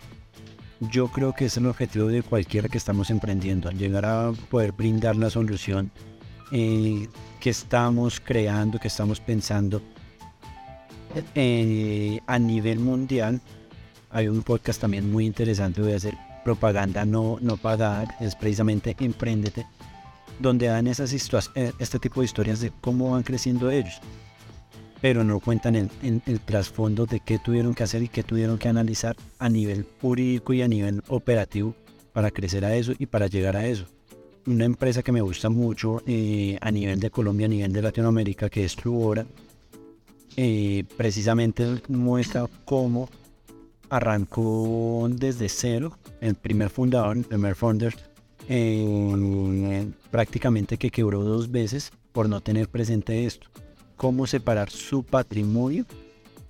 yo 0.80 1.08
creo 1.08 1.34
que 1.34 1.46
es 1.46 1.58
el 1.58 1.66
objetivo 1.68 2.08
de 2.08 2.24
cualquiera 2.24 2.68
que 2.68 2.78
estamos 2.78 3.10
emprendiendo, 3.10 3.72
llegar 3.72 4.06
a 4.06 4.32
poder 4.50 4.74
brindar 4.74 5.16
la 5.16 5.30
solución 5.30 5.92
eh, 6.52 7.08
que 7.40 7.50
estamos 7.50 8.20
creando, 8.20 8.80
que 8.80 8.90
estamos 8.90 9.20
pensando 9.20 9.82
eh, 11.36 12.20
a 12.28 12.40
nivel 12.40 12.80
mundial. 12.80 13.42
Hay 14.10 14.28
un 14.28 14.44
podcast 14.44 14.82
también 14.82 15.12
muy 15.12 15.26
interesante, 15.26 15.82
voy 15.82 15.94
a 15.94 15.98
hacer 15.98 16.16
propaganda 16.44 17.06
no, 17.06 17.38
no 17.42 17.58
pagada, 17.58 18.16
es 18.20 18.36
precisamente 18.36 18.96
Emprendete, 19.00 19.66
donde 20.40 20.68
dan 20.68 20.88
esas 20.88 21.14
eh, 21.56 21.72
este 21.80 22.00
tipo 22.00 22.22
de 22.22 22.26
historias 22.26 22.60
de 22.60 22.72
cómo 22.82 23.12
van 23.12 23.24
creciendo 23.24 23.72
ellos, 23.72 24.00
pero 25.02 25.24
no 25.24 25.40
cuentan 25.40 25.76
el, 25.76 25.90
el 26.02 26.40
trasfondo 26.42 27.06
de 27.06 27.22
qué 27.22 27.40
tuvieron 27.40 27.74
que 27.74 27.84
hacer 27.84 28.04
y 28.04 28.08
qué 28.08 28.24
tuvieron 28.24 28.58
que 28.58 28.68
analizar 28.68 29.16
a 29.40 29.50
nivel 29.50 29.88
jurídico 30.02 30.54
y 30.54 30.62
a 30.62 30.68
nivel 30.68 31.02
operativo 31.08 31.76
para 32.14 32.30
crecer 32.30 32.64
a 32.66 32.76
eso 32.76 32.94
y 32.98 33.08
para 33.08 33.28
llegar 33.28 33.58
a 33.58 33.66
eso. 33.66 33.86
Una 34.46 34.66
empresa 34.66 35.02
que 35.02 35.12
me 35.12 35.22
gusta 35.22 35.50
mucho 35.50 36.04
eh, 36.06 36.58
a 36.62 36.70
nivel 36.70 37.00
de 37.00 37.10
Colombia, 37.10 37.46
a 37.46 37.50
nivel 37.50 37.72
de 37.72 37.82
Latinoamérica, 37.82 38.50
que 38.50 38.66
es 38.66 38.76
Truora, 38.76 39.26
eh, 40.38 40.86
precisamente 40.98 41.82
muestra 41.88 42.48
cómo 42.66 43.10
arrancó 43.90 45.08
desde 45.10 45.50
cero, 45.50 45.98
el 46.22 46.36
primer 46.36 46.70
fundador, 46.70 47.18
el 47.18 47.26
primer 47.26 47.56
founder, 47.56 47.96
prácticamente 50.12 50.78
que 50.78 50.90
quebró 50.90 51.24
dos 51.24 51.52
veces 51.52 51.92
por 52.12 52.28
no 52.28 52.42
tener 52.42 52.70
presente 52.70 53.26
esto. 53.26 53.48
Cómo 53.96 54.28
separar 54.28 54.70
su 54.70 55.04
patrimonio, 55.04 55.86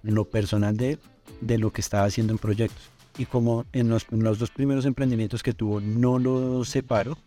lo 0.01 0.25
personal 0.25 0.77
de 0.77 0.97
de 1.41 1.57
lo 1.57 1.71
que 1.71 1.81
estaba 1.81 2.05
haciendo 2.05 2.33
en 2.33 2.39
proyectos. 2.39 2.83
Y 3.17 3.25
como 3.25 3.65
en 3.73 3.89
los, 3.89 4.07
dos 4.09 4.49
primeros 4.49 4.85
emprendimientos 4.85 5.43
que 5.43 5.53
tuvo 5.53 5.79
no 5.81 6.19
lo 6.19 6.65
separó, 6.65 7.17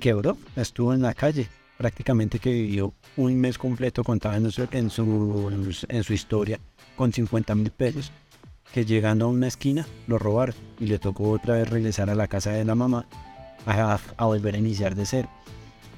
quebró, 0.00 0.36
estuvo 0.56 0.92
en 0.92 1.02
la 1.02 1.14
calle, 1.14 1.48
prácticamente 1.82 2.38
que 2.38 2.52
vivió 2.52 2.94
un 3.16 3.40
mes 3.40 3.58
completo, 3.58 4.04
contaba 4.04 4.36
en 4.36 4.52
su, 4.52 4.68
en 4.70 4.88
su, 4.88 5.76
en 5.88 6.04
su 6.04 6.12
historia, 6.12 6.60
con 6.94 7.12
50 7.12 7.56
mil 7.56 7.72
pesos 7.72 8.12
que 8.72 8.84
llegando 8.84 9.24
a 9.24 9.28
una 9.28 9.48
esquina 9.48 9.84
lo 10.06 10.16
robaron 10.16 10.54
y 10.78 10.86
le 10.86 11.00
tocó 11.00 11.30
otra 11.30 11.54
vez 11.54 11.68
regresar 11.68 12.08
a 12.08 12.14
la 12.14 12.28
casa 12.28 12.52
de 12.52 12.64
la 12.64 12.76
mamá 12.76 13.04
a, 13.66 13.98
volver 14.24 14.54
a 14.54 14.58
iniciar 14.58 14.94
de 14.94 15.06
cero. 15.06 15.28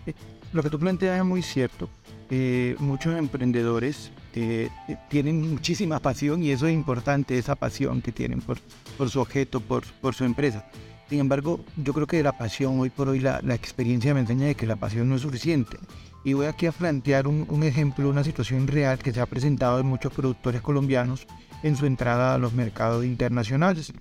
Eh, 0.07 0.15
lo 0.55 0.63
que 0.63 0.71
tú 0.71 0.79
planteas 0.79 1.19
es 1.19 1.25
muy 1.25 1.43
cierto. 1.43 1.91
Eh, 2.31 2.77
muchos 2.79 3.15
emprendedores 3.15 4.11
eh, 4.35 4.71
tienen 5.11 5.51
muchísima 5.51 5.99
pasión 5.99 6.43
y 6.43 6.51
eso 6.51 6.67
es 6.67 6.73
importante, 6.73 7.37
esa 7.37 7.57
pasión 7.57 8.01
que 8.01 8.11
tienen 8.11 8.41
por, 8.41 8.57
por 8.97 9.11
su 9.11 9.21
objeto, 9.21 9.61
por, 9.61 9.85
por 10.01 10.15
su 10.15 10.25
empresa. 10.25 10.65
Sin 11.09 11.21
embargo, 11.21 11.61
yo 11.77 11.93
creo 11.93 12.07
que 12.07 12.23
la 12.23 12.37
pasión, 12.37 12.81
hoy 12.81 12.91
por 12.91 13.09
hoy 13.09 13.21
la, 13.21 13.41
experiencia 13.55 14.15
me 14.15 14.21
enseña 14.21 14.47
de 14.47 14.55
que 14.55 14.67
la 14.67 14.77
pasión 14.77 15.09
no 15.09 15.17
es 15.17 15.23
suficiente. 15.23 15.77
Y 16.25 16.33
voy 16.33 16.47
aquí 16.47 16.67
a 16.67 16.73
plantear 16.73 17.27
un, 17.27 17.47
un 17.49 17.63
ejemplo, 17.63 18.09
una 18.09 18.25
situación 18.25 18.67
real 18.67 18.99
que 18.99 19.13
se 19.13 19.21
ha 19.21 19.27
presentado 19.27 19.79
en 19.79 19.87
muchos 19.87 20.13
productores 20.13 20.63
colombianos 20.63 21.27
en 21.63 21.77
su 21.77 21.87
entrada 21.87 22.35
a 22.35 22.39
los 22.39 22.53
mercados 22.53 23.05
internacionales. 23.05 23.93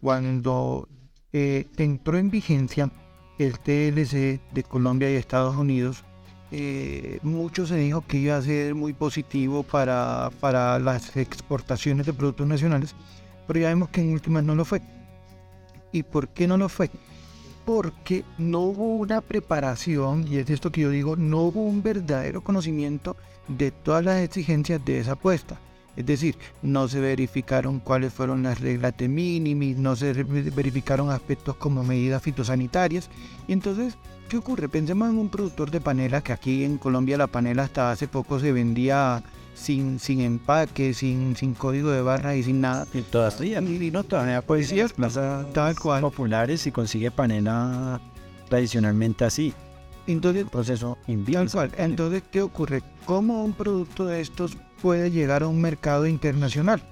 Cuando 0.00 0.88
eh, 1.32 1.66
entró 1.76 2.18
en 2.18 2.30
vigencia 2.30 2.90
el 3.38 3.58
TLC 3.58 4.40
de 4.52 4.64
Colombia 4.66 5.10
y 5.10 5.14
Estados 5.14 5.56
Unidos, 5.56 6.04
eh, 6.52 7.18
mucho 7.22 7.66
se 7.66 7.76
dijo 7.76 8.02
que 8.06 8.18
iba 8.18 8.36
a 8.36 8.42
ser 8.42 8.74
muy 8.74 8.92
positivo 8.92 9.62
para, 9.62 10.30
para 10.40 10.78
las 10.78 11.16
exportaciones 11.16 12.06
de 12.06 12.12
productos 12.12 12.46
nacionales, 12.46 12.94
pero 13.46 13.60
ya 13.60 13.68
vemos 13.68 13.90
que 13.90 14.00
en 14.00 14.12
últimas 14.12 14.44
no 14.44 14.54
lo 14.54 14.64
fue. 14.64 14.80
¿Y 15.92 16.02
por 16.02 16.28
qué 16.28 16.46
no 16.46 16.56
lo 16.56 16.68
fue? 16.68 16.90
Porque 17.64 18.24
no 18.38 18.60
hubo 18.60 18.96
una 18.96 19.20
preparación, 19.20 20.26
y 20.28 20.36
es 20.36 20.50
esto 20.50 20.70
que 20.70 20.82
yo 20.82 20.90
digo, 20.90 21.16
no 21.16 21.42
hubo 21.42 21.64
un 21.64 21.82
verdadero 21.82 22.42
conocimiento 22.42 23.16
de 23.48 23.70
todas 23.70 24.04
las 24.04 24.22
exigencias 24.22 24.84
de 24.84 25.00
esa 25.00 25.12
apuesta. 25.12 25.58
Es 25.96 26.04
decir, 26.04 26.36
no 26.62 26.88
se 26.88 27.00
verificaron 27.00 27.80
cuáles 27.80 28.12
fueron 28.12 28.42
las 28.42 28.60
reglas 28.60 28.94
de 28.98 29.08
minimis, 29.08 29.78
no 29.78 29.96
se 29.96 30.12
verificaron 30.12 31.10
aspectos 31.10 31.56
como 31.56 31.82
medidas 31.82 32.22
fitosanitarias. 32.22 33.08
Y 33.48 33.54
entonces, 33.54 33.96
¿qué 34.28 34.36
ocurre? 34.36 34.68
Pensemos 34.68 35.08
en 35.08 35.18
un 35.18 35.30
productor 35.30 35.70
de 35.70 35.80
panela, 35.80 36.20
que 36.20 36.34
aquí 36.34 36.64
en 36.64 36.76
Colombia 36.76 37.16
la 37.16 37.28
panela 37.28 37.62
hasta 37.62 37.90
hace 37.90 38.08
poco 38.08 38.38
se 38.38 38.52
vendía 38.52 39.24
sin, 39.56 39.98
sin 39.98 40.20
empaque, 40.20 40.94
sin, 40.94 41.34
sin 41.34 41.54
código 41.54 41.90
de 41.90 42.02
barra 42.02 42.36
y 42.36 42.44
sin 42.44 42.60
nada. 42.60 42.86
Y 42.94 43.00
todavía, 43.02 43.60
y 43.60 43.90
no 43.90 44.04
todavía 44.04 44.42
poesías, 44.42 44.94
tal 45.52 45.76
cual. 45.76 46.02
populares 46.02 46.64
y 46.68 46.70
consigue 46.70 47.10
panela 47.10 48.00
tradicionalmente 48.48 49.24
así. 49.24 49.52
Entonces, 50.06 50.46
proceso 50.48 50.98
inviable. 51.08 51.50
Entonces, 51.78 52.22
¿qué 52.30 52.42
ocurre? 52.42 52.82
¿Cómo 53.04 53.42
un 53.42 53.54
producto 53.54 54.06
de 54.06 54.20
estos 54.20 54.56
puede 54.80 55.10
llegar 55.10 55.42
a 55.42 55.48
un 55.48 55.60
mercado 55.60 56.06
internacional. 56.06 56.82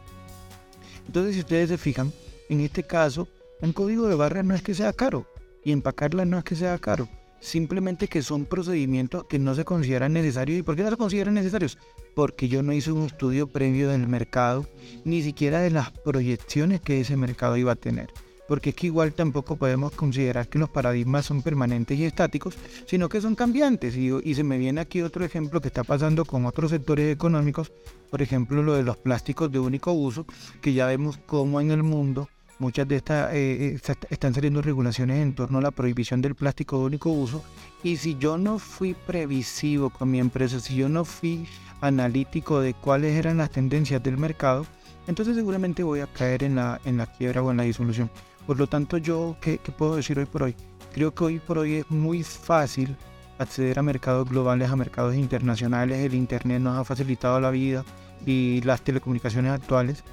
Entonces, 1.07 1.35
si 1.35 1.41
ustedes 1.41 1.69
se 1.69 1.79
fijan, 1.79 2.13
en 2.49 2.61
este 2.61 2.83
caso, 2.83 3.29
un 3.61 3.73
código 3.73 4.09
de 4.09 4.15
barra 4.15 4.43
no 4.43 4.55
es 4.55 4.63
que 4.63 4.75
sea 4.75 4.93
caro 4.93 5.27
y 5.63 5.73
empacarla 5.73 6.25
no 6.25 6.39
es 6.39 6.45
que 6.45 6.57
sea 6.57 6.79
caro, 6.79 7.09
simplemente 7.45 8.09
que 8.09 8.23
son 8.23 8.47
procedimientos 8.47 9.25
que 9.25 9.39
no 9.39 9.55
se 9.55 9.65
consideran 9.65 10.15
necesarios. 10.15 10.59
¿Y 10.59 10.63
por 10.63 10.77
qué 10.77 10.83
no 10.83 10.91
se 10.91 10.97
consideran 10.97 11.35
necesarios? 11.35 11.79
Porque 12.15 12.49
yo 12.49 12.63
no 12.63 12.73
hice 12.73 12.91
un 12.91 13.05
estudio 13.05 13.47
previo 13.47 13.89
del 13.91 14.09
mercado, 14.09 14.67
ni 15.05 15.23
siquiera 15.23 15.61
de 15.61 15.71
las 15.71 15.91
proyecciones 15.91 16.81
que 16.81 17.01
ese 17.01 17.17
mercado 17.17 17.57
iba 17.57 17.73
a 17.73 17.77
tener 17.77 18.09
porque 18.47 18.71
es 18.71 18.77
que 18.77 18.89
igual 18.89 19.15
tampoco 19.15 19.57
podemos 19.57 19.93
considerar 19.93 20.49
que 20.49 20.59
los 20.59 20.69
paradigmas 20.69 21.25
son 21.27 21.43
permanentes 21.43 21.99
y 21.99 22.05
estáticos, 22.05 22.55
sino 22.87 23.09
que 23.09 23.21
son 23.21 23.35
cambiantes. 23.35 23.97
Y, 23.97 24.35
se 24.35 24.45
me 24.45 24.59
viene 24.59 24.83
aquí 24.83 25.03
otro 25.03 25.25
ejemplo 25.25 25.61
que 25.61 25.69
está 25.69 25.85
pasando 25.85 26.25
con 26.25 26.45
otros 26.45 26.71
sectores 26.71 27.13
económicos, 27.13 27.73
por 28.11 28.21
ejemplo 28.21 28.63
lo 28.63 28.75
de 28.75 28.83
los 28.83 28.97
plásticos 28.97 29.51
de 29.51 29.59
único 29.59 29.93
uso, 29.93 30.27
que 30.61 30.75
ya 30.75 30.87
vemos 30.87 31.19
cómo 31.27 31.61
en 31.61 31.71
el 31.71 31.83
mundo 31.83 32.29
muchas 32.59 32.87
de 32.89 32.97
estas 32.97 33.33
eh, 33.35 33.79
eh, 33.87 33.95
están 34.11 34.35
saliendo 34.35 34.63
regulaciones 34.63 35.23
en 35.23 35.35
torno 35.35 35.59
a 35.59 35.63
la 35.63 35.71
prohibición 35.71 36.21
del 36.23 36.35
plástico 36.35 36.79
de 36.79 36.85
único 36.85 37.11
uso. 37.11 37.45
Y 37.83 37.97
si 37.97 38.17
yo 38.17 38.39
no 38.39 38.59
fui 38.59 38.95
previsivo 38.95 39.91
con 39.91 40.11
mi 40.11 40.21
empresa, 40.21 40.61
si 40.61 40.77
yo 40.77 40.89
no 40.89 41.05
fui 41.05 41.47
analítico 41.81 42.61
de 42.61 42.75
cuáles 42.75 43.17
eran 43.17 43.39
las 43.39 43.51
tendencias 43.51 44.03
del 44.03 44.17
mercado, 44.17 44.67
entonces 45.07 45.37
seguramente 45.37 45.83
voy 45.83 46.01
a 46.01 46.07
caer 46.07 46.45
en 46.45 46.57
la, 46.57 46.81
en 46.85 46.97
la 46.97 47.07
quiebra 47.07 47.43
o 47.43 47.51
en 47.51 47.59
la 47.59 47.65
disolución. 47.65 48.11
Por 48.47 48.59
lo 48.59 48.67
tanto, 48.67 48.99
yo, 48.99 49.37
¿qué, 49.41 49.59
puedo 49.77 49.97
decir 49.97 50.19
hoy 50.19 50.27
por 50.27 50.43
hoy? 50.43 50.55
Creo 50.93 51.15
que 51.15 51.25
hoy 51.25 51.39
por 51.39 51.59
hoy 51.59 51.77
es 51.77 51.91
muy 51.91 52.23
fácil 52.23 52.97
acceder 53.39 53.79
a 53.79 53.83
mercados 53.83 54.29
globales, 54.29 54.71
a 54.71 54.77
mercados 54.77 55.15
internacionales. 55.15 55.99
El 55.99 56.15
Internet 56.15 56.61
nos 56.61 56.79
ha 56.79 56.85
facilitado 56.85 57.41
la 57.41 57.51
vida 57.51 57.85
y 58.27 58.61
las 58.63 58.83
telecomunicaciones 58.83 59.53
actuales. 59.53 60.05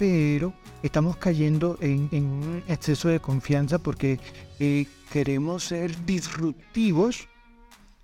Pero 0.00 0.54
estamos 0.82 1.18
cayendo 1.18 1.76
en, 1.82 2.08
un 2.10 2.62
exceso 2.68 3.10
de 3.10 3.20
confianza 3.20 3.78
porque 3.78 4.18
eh, 4.58 4.86
queremos 5.12 5.64
ser 5.64 6.06
disruptivos 6.06 7.28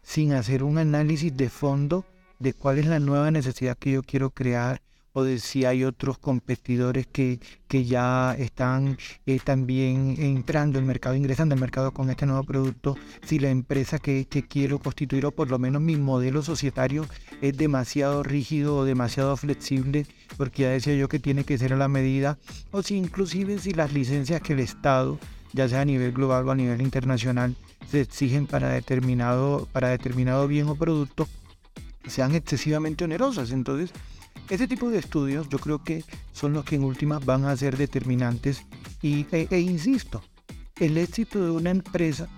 sin 0.03 0.35
hacer 0.35 0.63
un 0.63 0.77
análisis 0.77 1.35
de 1.35 1.49
fondo 1.49 2.05
de 2.39 2.53
cuál 2.53 2.77
es 2.79 2.85
la 2.85 3.01
nueva 3.01 3.31
necesidad 3.31 3.79
que 3.79 3.93
yo 3.93 4.03
quiero 4.03 4.29
crear, 4.29 4.83
o 5.17 5.25
de 5.25 5.39
si 5.39 5.65
hay 5.65 5.83
otros 5.83 6.19
competidores 6.19 7.07
que, 7.07 7.41
que 7.69 7.87
ya 7.87 8.35
están 8.39 8.99
eh, 9.25 9.41
también 9.43 10.15
entrando 10.19 10.79
al 10.79 10.85
mercado, 10.85 11.15
ingresando 11.15 11.55
al 11.55 11.61
mercado 11.61 11.93
con 11.93 12.11
este 12.11 12.27
nuevo 12.27 12.45
producto, 12.45 12.99
si 13.25 13.39
la 13.39 13.49
empresa 13.49 13.99
que, 13.99 14.27
que 14.27 14.47
quiero 14.47 14.79
constituir 14.79 15.25
o 15.25 15.31
por 15.31 15.49
lo 15.51 15.59
menos 15.59 15.81
mi 15.81 15.97
modelo 15.97 16.43
societario 16.43 17.07
es 17.41 17.57
demasiado 17.57 18.23
rígido 18.25 18.77
o 18.77 18.85
demasiado 18.85 19.35
flexible, 19.39 20.07
porque 20.37 20.65
ya 20.65 20.69
decía 20.69 20.95
yo 20.95 21.09
que 21.09 21.19
tiene 21.19 21.45
que 21.45 21.57
ser 21.57 21.73
a 21.73 21.79
la 21.79 21.89
medida, 21.89 22.37
o 22.71 22.83
si 22.83 22.97
inclusive 22.97 23.59
si 23.59 23.73
las 23.73 23.95
licencias 23.95 24.43
que 24.43 24.53
el 24.53 24.61
Estado, 24.61 25.19
ya 25.55 25.67
sea 25.67 25.81
a 25.81 25.87
nivel 25.87 26.13
global 26.13 26.47
o 26.47 26.51
a 26.51 26.57
nivel 26.57 26.83
internacional, 26.83 27.57
se 27.91 28.03
exigen 28.03 28.47
para 28.47 28.69
determinado, 28.69 29.67
para 29.73 29.89
determinado 29.89 30.47
bien 30.47 30.69
o 30.69 30.75
producto, 30.75 31.27
sean 32.07 32.35
excesivamente 32.35 33.05
onerosas. 33.05 33.51
Entonces, 33.51 33.93
ese 34.49 34.69
tipo 34.69 34.91
de 34.91 34.99
estudios 34.99 35.49
yo 35.49 35.59
creo 35.59 35.83
que 35.83 36.05
son 36.33 36.53
los 36.53 36.65
que 36.65 36.77
en 36.77 36.85
últimas 36.85 37.25
van 37.25 37.45
a 37.45 37.57
ser 37.57 37.77
determinantes 37.77 38.65
y, 39.03 39.27
e, 39.33 39.49
e, 39.51 39.61
insisto, 39.61 40.23
el 40.79 40.99
éxito 40.99 41.45
de 41.45 41.51
una 41.51 41.71
empresa 41.71 42.29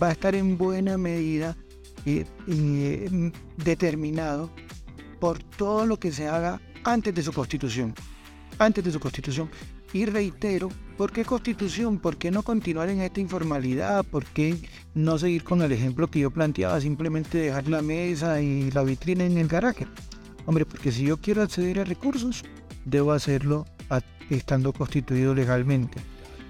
va 0.00 0.08
a 0.08 0.12
estar 0.12 0.34
en 0.34 0.56
buena 0.56 0.96
medida 0.98 1.56
eh, 2.06 2.24
eh, 2.46 3.32
determinado 3.56 4.50
por 5.20 5.42
todo 5.42 5.84
lo 5.86 5.98
que 5.98 6.12
se 6.12 6.28
haga 6.28 6.60
antes 6.84 7.14
de 7.14 7.22
su 7.22 7.32
constitución. 7.32 7.94
Antes 8.58 8.84
de 8.84 8.92
su 8.92 9.00
constitución, 9.00 9.50
Y 9.92 10.04
reitero, 10.04 10.68
¿por 10.98 11.12
qué 11.12 11.24
constitución? 11.24 11.98
¿Por 11.98 12.18
qué 12.18 12.30
no 12.30 12.42
continuar 12.42 12.90
en 12.90 13.00
esta 13.00 13.20
informalidad? 13.20 14.04
¿Por 14.04 14.26
qué 14.26 14.58
no 14.94 15.18
seguir 15.18 15.44
con 15.44 15.62
el 15.62 15.72
ejemplo 15.72 16.08
que 16.08 16.20
yo 16.20 16.30
planteaba, 16.30 16.78
simplemente 16.80 17.38
dejar 17.38 17.68
la 17.68 17.80
mesa 17.80 18.42
y 18.42 18.70
la 18.70 18.82
vitrina 18.82 19.24
en 19.24 19.38
el 19.38 19.48
garaje? 19.48 19.86
Hombre, 20.48 20.64
porque 20.64 20.90
si 20.90 21.04
yo 21.04 21.18
quiero 21.18 21.42
acceder 21.42 21.78
a 21.78 21.84
recursos, 21.84 22.42
debo 22.86 23.12
hacerlo 23.12 23.66
estando 24.30 24.72
constituido 24.72 25.34
legalmente. 25.34 26.00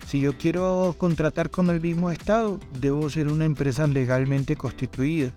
Si 0.06 0.20
yo 0.20 0.38
quiero 0.38 0.94
contratar 0.96 1.50
con 1.50 1.68
el 1.68 1.80
mismo 1.80 2.12
Estado, 2.12 2.60
debo 2.78 3.10
ser 3.10 3.26
una 3.26 3.44
empresa 3.44 3.88
legalmente 3.88 4.54
constituida. 4.54 5.32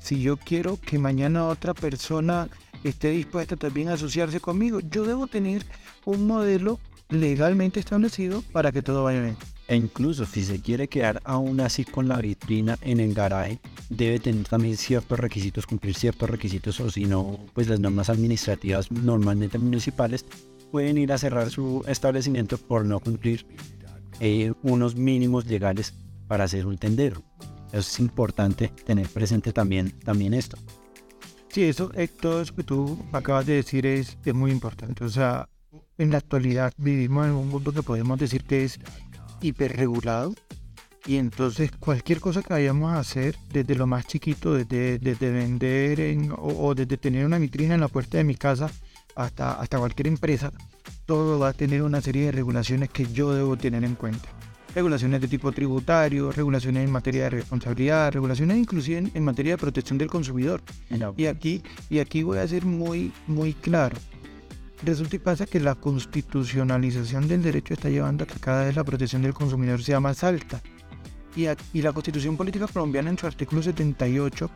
Si 0.00 0.20
yo 0.20 0.36
quiero 0.36 0.76
que 0.76 0.98
mañana 0.98 1.46
otra 1.46 1.72
persona 1.72 2.48
esté 2.82 3.10
dispuesta 3.10 3.54
también 3.54 3.90
a 3.90 3.92
asociarse 3.92 4.40
conmigo, 4.40 4.80
yo 4.80 5.04
debo 5.04 5.28
tener 5.28 5.64
un 6.04 6.26
modelo 6.26 6.80
legalmente 7.10 7.78
establecido 7.78 8.42
para 8.50 8.72
que 8.72 8.82
todo 8.82 9.04
vaya 9.04 9.22
bien. 9.22 9.36
E 9.70 9.76
incluso 9.76 10.26
si 10.26 10.42
se 10.42 10.60
quiere 10.60 10.88
quedar 10.88 11.20
aún 11.22 11.60
así 11.60 11.84
con 11.84 12.08
la 12.08 12.16
vitrina 12.16 12.76
en 12.82 12.98
el 12.98 13.14
garaje, 13.14 13.60
debe 13.88 14.18
tener 14.18 14.48
también 14.48 14.76
ciertos 14.76 15.20
requisitos, 15.20 15.64
cumplir 15.64 15.94
ciertos 15.94 16.28
requisitos, 16.28 16.80
o 16.80 16.90
si 16.90 17.04
no, 17.04 17.38
pues 17.54 17.68
las 17.68 17.78
normas 17.78 18.10
administrativas 18.10 18.90
normalmente 18.90 19.60
municipales 19.60 20.26
pueden 20.72 20.98
ir 20.98 21.12
a 21.12 21.18
cerrar 21.18 21.50
su 21.50 21.84
establecimiento 21.86 22.58
por 22.58 22.84
no 22.84 22.98
cumplir 22.98 23.46
eh, 24.18 24.52
unos 24.64 24.96
mínimos 24.96 25.46
legales 25.46 25.94
para 26.26 26.42
hacer 26.42 26.66
un 26.66 26.76
tendero. 26.76 27.22
Es 27.70 28.00
importante 28.00 28.72
tener 28.84 29.06
presente 29.06 29.52
también, 29.52 29.92
también 30.00 30.34
esto. 30.34 30.58
Sí, 31.46 31.62
eso, 31.62 31.92
eh, 31.94 32.08
todo 32.08 32.42
eso 32.42 32.56
que 32.56 32.64
tú 32.64 32.98
acabas 33.12 33.46
de 33.46 33.54
decir 33.54 33.86
es, 33.86 34.18
es 34.24 34.34
muy 34.34 34.50
importante. 34.50 35.04
O 35.04 35.08
sea, 35.08 35.48
en 35.96 36.10
la 36.10 36.18
actualidad 36.18 36.72
vivimos 36.76 37.26
en 37.26 37.34
un 37.34 37.48
mundo 37.48 37.72
que 37.72 37.84
podemos 37.84 38.18
decir 38.18 38.42
que 38.42 38.64
es 38.64 38.80
hiperregulado 39.40 40.34
y 41.06 41.16
entonces 41.16 41.70
cualquier 41.72 42.20
cosa 42.20 42.42
que 42.42 42.52
vayamos 42.52 42.92
a 42.92 42.98
hacer, 42.98 43.36
desde 43.52 43.74
lo 43.74 43.86
más 43.86 44.06
chiquito, 44.06 44.54
desde, 44.54 44.98
desde 44.98 45.30
vender 45.30 46.30
o, 46.36 46.74
desde 46.74 46.96
tener 46.98 47.24
una 47.24 47.38
vitrina 47.38 47.74
en 47.74 47.80
la 47.80 47.88
puerta 47.88 48.18
de 48.18 48.24
mi 48.24 48.34
casa 48.34 48.70
hasta, 49.16 49.60
hasta 49.60 49.78
cualquier 49.78 50.08
empresa, 50.08 50.52
todo 51.06 51.38
va 51.38 51.48
a 51.48 51.52
tener 51.52 51.82
una 51.82 52.00
serie 52.00 52.26
de 52.26 52.32
regulaciones 52.32 52.90
que 52.90 53.06
yo 53.06 53.32
debo 53.34 53.56
tener 53.56 53.82
en 53.84 53.94
cuenta. 53.94 54.28
Regulaciones 54.74 55.20
de 55.20 55.26
tipo 55.26 55.50
tributario, 55.50 56.30
regulaciones 56.30 56.84
en 56.84 56.92
materia 56.92 57.24
de 57.24 57.30
responsabilidad, 57.30 58.12
regulaciones 58.12 58.56
inclusive 58.56 59.10
en, 59.12 59.24
materia 59.24 59.54
de 59.54 59.58
protección 59.58 59.98
del 59.98 60.08
consumidor. 60.08 60.62
Y 61.16 61.26
aquí, 61.26 61.62
y 61.88 61.98
aquí 61.98 62.22
voy 62.22 62.38
a 62.38 62.46
ser 62.46 62.64
muy, 62.64 63.12
muy 63.26 63.54
claro. 63.54 63.96
Resulta 64.82 65.16
y 65.16 65.18
pasa 65.18 65.46
que 65.46 65.60
la 65.60 65.74
constitucionalización 65.74 67.28
del 67.28 67.42
derecho 67.42 67.74
está 67.74 67.90
llevando 67.90 68.24
a 68.24 68.26
que 68.26 68.40
cada 68.40 68.64
vez 68.64 68.76
la 68.76 68.84
protección 68.84 69.22
del 69.22 69.34
consumidor 69.34 69.82
sea 69.82 70.00
más 70.00 70.24
alta. 70.24 70.62
Y, 71.36 71.46
la 71.80 71.92
Constitución 71.92 72.36
Política 72.36 72.66
Colombiana 72.66 73.10
en 73.10 73.18
su 73.18 73.26
artículo 73.26 73.62
78 73.62 74.50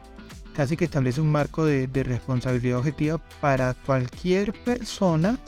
casi 0.54 0.76
que 0.76 0.87
establece 0.87 1.20
un 1.20 1.30
marco 1.30 1.64
de, 1.64 1.87
de 1.87 2.02
responsabilidad 2.04 2.78
objetiva 2.78 3.18
para 3.40 3.74
cualquier 3.74 4.52
persona 4.64 5.38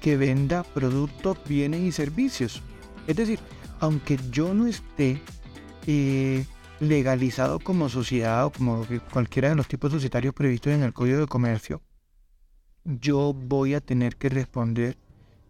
que 0.00 0.16
venda 0.16 0.62
productos, 0.62 1.38
bienes 1.46 1.80
y 1.80 1.92
servicios. 1.92 2.62
Es 3.06 3.16
decir, 3.16 3.38
aunque 3.80 4.18
yo 4.30 4.54
no 4.54 4.66
esté 4.66 5.20
eh, 5.86 6.44
legalizado 6.78 7.58
como 7.58 7.88
sociedad 7.88 8.46
o 8.46 8.50
como 8.50 8.86
cualquiera 9.12 9.50
de 9.50 9.54
los 9.54 9.68
tipos 9.68 9.92
societarios 9.92 10.34
previstos 10.34 10.72
en 10.72 10.82
el 10.82 10.92
Código 10.92 11.20
de 11.20 11.26
Comercio, 11.26 11.82
yo 12.84 13.34
voy 13.34 13.74
a 13.74 13.80
tener 13.80 14.16
que 14.16 14.28
responder 14.28 14.96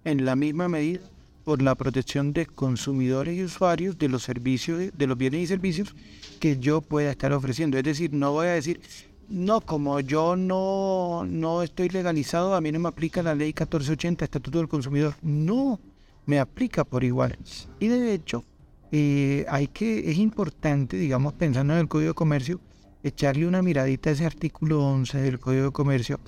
en 0.04 0.24
la 0.24 0.36
misma 0.36 0.68
medida 0.68 1.00
por 1.44 1.62
la 1.62 1.74
protección 1.74 2.32
de 2.32 2.46
consumidores 2.46 3.36
y 3.36 3.44
usuarios 3.44 3.98
de 3.98 4.08
los 4.08 4.22
servicios, 4.22 4.90
de 4.96 5.06
los 5.06 5.16
bienes 5.16 5.40
y 5.42 5.46
servicios 5.46 5.94
que 6.38 6.58
yo 6.58 6.80
pueda 6.80 7.10
estar 7.10 7.32
ofreciendo. 7.32 7.78
Es 7.78 7.84
decir, 7.84 8.12
no 8.12 8.32
voy 8.32 8.46
a 8.46 8.52
decir, 8.52 8.80
no, 9.28 9.60
como 9.60 10.00
yo 10.00 10.36
no, 10.36 11.24
no 11.26 11.62
estoy 11.62 11.88
legalizado, 11.88 12.54
a 12.54 12.60
mí 12.60 12.72
no 12.72 12.80
me 12.80 12.88
aplica 12.88 13.22
la 13.22 13.34
ley 13.34 13.48
1480, 13.48 14.24
Estatuto 14.24 14.58
del 14.58 14.68
Consumidor. 14.68 15.14
No, 15.22 15.80
me 16.26 16.38
aplica 16.38 16.84
por 16.84 17.04
igual. 17.04 17.38
Y 17.78 17.88
de 17.88 18.12
hecho, 18.12 18.44
eh, 18.92 19.46
hay 19.48 19.68
que, 19.68 20.10
es 20.10 20.18
importante, 20.18 20.96
digamos, 20.96 21.32
pensando 21.34 21.74
en 21.74 21.80
el 21.80 21.88
Código 21.88 22.10
de 22.10 22.14
Comercio, 22.14 22.60
echarle 23.02 23.46
una 23.46 23.62
miradita 23.62 24.10
a 24.10 24.12
ese 24.12 24.26
artículo 24.26 24.84
11 24.84 25.18
del 25.18 25.38
Código 25.38 25.66
de 25.66 25.72
Comercio 25.72 26.20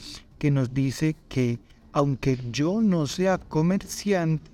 que 0.42 0.50
nos 0.50 0.74
dice 0.74 1.14
que 1.28 1.60
aunque 1.92 2.36
yo 2.50 2.80
no 2.82 3.06
sea 3.06 3.38
comerciante, 3.38 4.50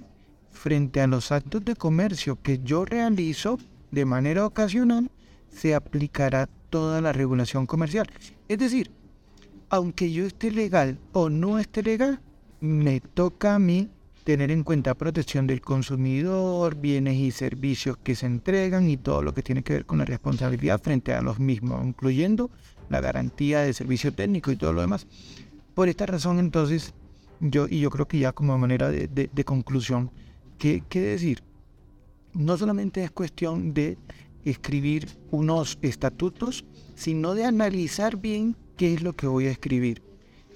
frente 0.51 1.01
a 1.01 1.07
los 1.07 1.33
actos 1.33 1.65
de 1.65 1.77
comercio 1.77 2.37
que 2.43 2.61
yo 2.63 2.85
realizo 2.85 3.59
de 3.91 4.05
manera 4.05 4.45
ocasional, 4.45 5.11
se 5.49 5.75
aplicará 5.75 6.47
toda 6.69 7.01
la 7.01 7.15
regulación 7.15 7.65
comercial. 7.65 8.07
Es 8.49 8.59
decir, 8.59 8.91
aunque 9.71 10.13
yo 10.13 10.27
esté 10.27 10.51
legal 10.51 10.99
o 11.13 11.31
no 11.31 11.59
esté 11.59 11.83
legal, 11.83 12.21
me 12.61 13.01
toca 13.01 13.55
a 13.55 13.59
mí 13.59 13.89
tener 14.25 14.51
en 14.51 14.65
cuenta 14.65 14.95
protección 14.95 15.47
del 15.47 15.63
consumidor, 15.63 16.75
bienes 16.75 17.17
y 17.17 17.31
servicios 17.31 17.97
que 17.97 18.15
se 18.15 18.27
entregan 18.27 18.91
y 18.91 18.99
todo 18.99 19.23
lo 19.23 19.33
que 19.33 19.43
tiene 19.43 19.63
que 19.63 19.73
ver 19.73 19.87
con 19.87 19.97
la 19.97 20.05
responsabilidad 20.05 20.83
frente 20.83 21.15
a 21.15 21.23
los 21.23 21.41
mismos, 21.41 21.83
incluyendo 21.83 22.51
la 22.91 23.01
garantía 23.01 23.61
de 23.61 23.73
servicio 23.73 24.13
técnico 24.13 24.53
y 24.53 24.57
todo 24.57 24.75
lo 24.75 24.83
demás. 24.83 25.07
Por 25.79 25.89
esta 25.89 26.07
razón, 26.07 26.41
entonces, 26.41 26.93
yo, 27.39 27.69
y 27.69 27.79
yo 27.79 27.91
creo 27.91 28.09
que 28.09 28.19
ya 28.19 28.33
como 28.33 28.59
manera 28.59 28.91
de, 28.91 29.45
conclusión, 29.45 30.11
¿qué, 30.59 30.83
¿qué 30.89 31.01
decir? 31.01 31.45
No 32.35 32.59
solamente 32.59 33.05
es 33.05 33.13
cuestión 33.13 33.75
de 33.75 33.97
escribir 34.45 35.07
unos 35.31 35.79
estatutos, 35.81 36.65
sino 36.97 37.35
de 37.35 37.45
analizar 37.45 38.17
bien 38.17 38.57
qué 38.77 38.93
es 38.93 39.05
lo 39.05 39.13
que 39.13 39.29
voy 39.29 39.47
a 39.47 39.53
escribir, 39.53 40.03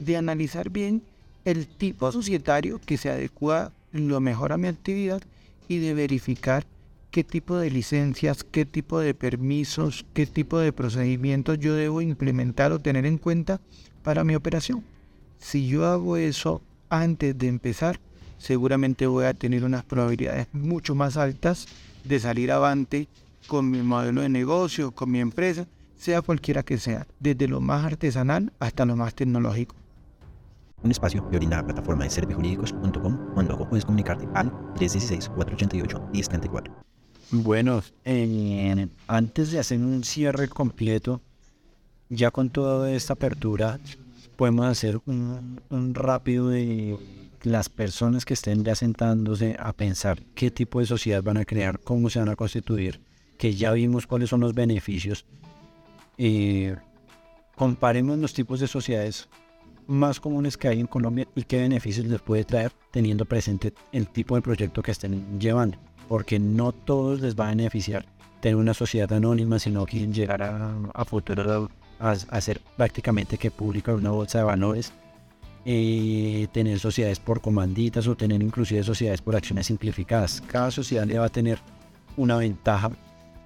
de 0.01 0.17
analizar 0.17 0.71
bien 0.71 1.05
el 1.45 1.69
tipo 1.69 2.11
societario 2.11 2.81
que 2.85 2.99
se 2.99 3.09
adecua 3.09 3.73
lo 3.93 4.19
mejor 4.19 4.53
a 4.53 4.59
mi 4.59 4.67
actividad 4.67 5.23
y 5.69 5.79
de 5.79 5.95
verificar 5.95 6.67
qué 7.13 7.23
tipo 7.23 7.59
de 7.59 7.71
licencias, 7.71 8.43
qué 8.43 8.65
tipo 8.65 8.99
de 8.99 9.15
permisos, 9.15 10.05
qué 10.15 10.27
tipo 10.27 10.59
de 10.59 10.73
procedimientos 10.73 11.61
yo 11.61 11.77
debo 11.77 12.03
implementar 12.03 12.73
o 12.73 12.81
tener 12.81 13.07
en 13.07 13.19
cuenta 13.19 13.61
para 14.03 14.25
mi 14.25 14.35
operación. 14.35 14.83
Si 15.43 15.67
yo 15.67 15.85
hago 15.87 16.17
eso 16.17 16.63
antes 16.89 17.37
de 17.37 17.49
empezar, 17.49 17.99
seguramente 18.39 19.09
voy 19.09 19.25
a 19.25 19.35
tener 19.35 19.65
unas 19.65 19.83
probabilidades 19.83 20.47
mucho 20.53 20.95
más 20.95 21.17
altas 21.17 21.67
de 22.05 22.21
salir 22.21 22.53
avante 22.53 23.09
con 23.49 23.69
mi 23.69 23.83
modelo 23.83 24.23
de 24.23 24.29
negocio, 24.29 24.93
con 24.93 25.11
mi 25.11 25.19
empresa, 25.19 25.67
sea 25.99 26.23
cualquiera 26.23 26.63
que 26.63 26.79
sea, 26.79 27.09
desde 27.19 27.49
lo 27.49 27.61
más 27.61 27.85
artesanal 27.85 28.53
hasta 28.61 28.87
lo 28.87 28.95
más 28.95 29.17
tecnológico. 29.17 29.75
Un 30.85 30.93
espacio 30.93 31.29
que 31.29 31.39
brinda 31.39 31.57
la 31.57 31.65
plataforma 31.65 32.05
de 32.05 32.11
servijurídicos.com 32.11 33.19
o 33.37 33.43
luego 33.43 33.69
puedes 33.69 33.85
comunicarte 33.85 34.29
al 34.35 34.53
316-488-1034. 34.75 36.71
Bueno, 37.33 37.83
eh, 38.05 38.87
antes 39.09 39.51
de 39.51 39.59
hacer 39.59 39.81
un 39.81 40.05
cierre 40.05 40.49
completo, 40.49 41.21
ya 42.09 42.31
con 42.31 42.49
toda 42.49 42.93
esta 42.93 43.15
apertura, 43.15 43.81
podemos 44.37 44.67
hacer 44.67 45.01
un, 45.07 45.95
rápido 45.95 46.49
de 46.49 46.97
las 47.43 47.69
personas 47.69 48.25
que 48.25 48.35
estén 48.35 48.65
ya 48.65 48.75
sentándose 48.75 49.57
a 49.59 49.73
pensar 49.73 50.23
qué 50.35 50.51
tipo 50.51 50.81
de 50.81 50.87
sociedad 50.87 51.23
van 51.23 51.37
a 51.37 51.45
crear, 51.45 51.81
cómo 51.81 52.11
se 52.11 52.19
van 52.19 52.29
a 52.29 52.37
constituir, 52.37 53.01
que 53.39 53.55
ya 53.55 53.73
vimos 53.73 54.07
cuáles 54.07 54.31
son 54.31 54.41
los 54.41 54.55
beneficios. 54.55 55.27
Eh, 56.19 56.77
comparemos 57.57 58.19
los 58.19 58.33
tipos 58.33 58.61
de 58.61 58.69
sociedades 58.69 59.29
más 59.87 60.21
comunes 60.21 60.57
que 60.57 60.69
hay 60.69 60.81
en 60.81 60.87
Colombia 60.87 61.27
y 61.35 61.43
qué 61.43 61.59
beneficios 61.59 62.07
les 62.07 62.21
puede 62.21 62.45
traer 62.45 62.73
teniendo 62.91 63.25
presente 63.25 63.75
el 63.91 64.09
tipo 64.09 64.37
de 64.37 64.43
proyecto 64.43 64.83
que 64.83 64.93
estén 64.93 65.41
llevando, 65.41 65.79
porque 66.09 66.39
no 66.39 66.73
todos 66.73 67.21
les 67.21 67.35
va 67.35 67.47
a 67.47 67.51
beneficiar 67.51 68.07
tener 68.41 68.57
una 68.57 68.75
sociedad 68.75 69.13
anónima, 69.13 69.59
sino 69.59 69.87
que 69.87 70.07
llegar 70.09 70.43
a, 70.43 70.75
a 70.95 71.05
futuro 71.05 71.71
hacer 72.03 72.61
prácticamente 72.77 73.39
que 73.39 73.51
publicar 73.51 73.95
una 73.95 74.11
bolsa 74.11 74.39
de 74.39 74.45
valores, 74.45 74.93
eh, 75.65 76.49
tener 76.53 76.79
sociedades 76.79 77.21
por 77.21 77.41
comanditas 77.41 78.07
o 78.09 78.17
tener 78.17 78.43
inclusive 78.43 78.83
sociedades 78.83 79.23
por 79.23 79.37
acciones 79.37 79.67
simplificadas. 79.67 80.43
Cada 80.49 80.71
sociedad 80.71 81.05
le 81.05 81.19
va 81.19 81.27
a 81.27 81.29
tener 81.29 81.59
una 82.17 82.37
ventaja 82.37 82.91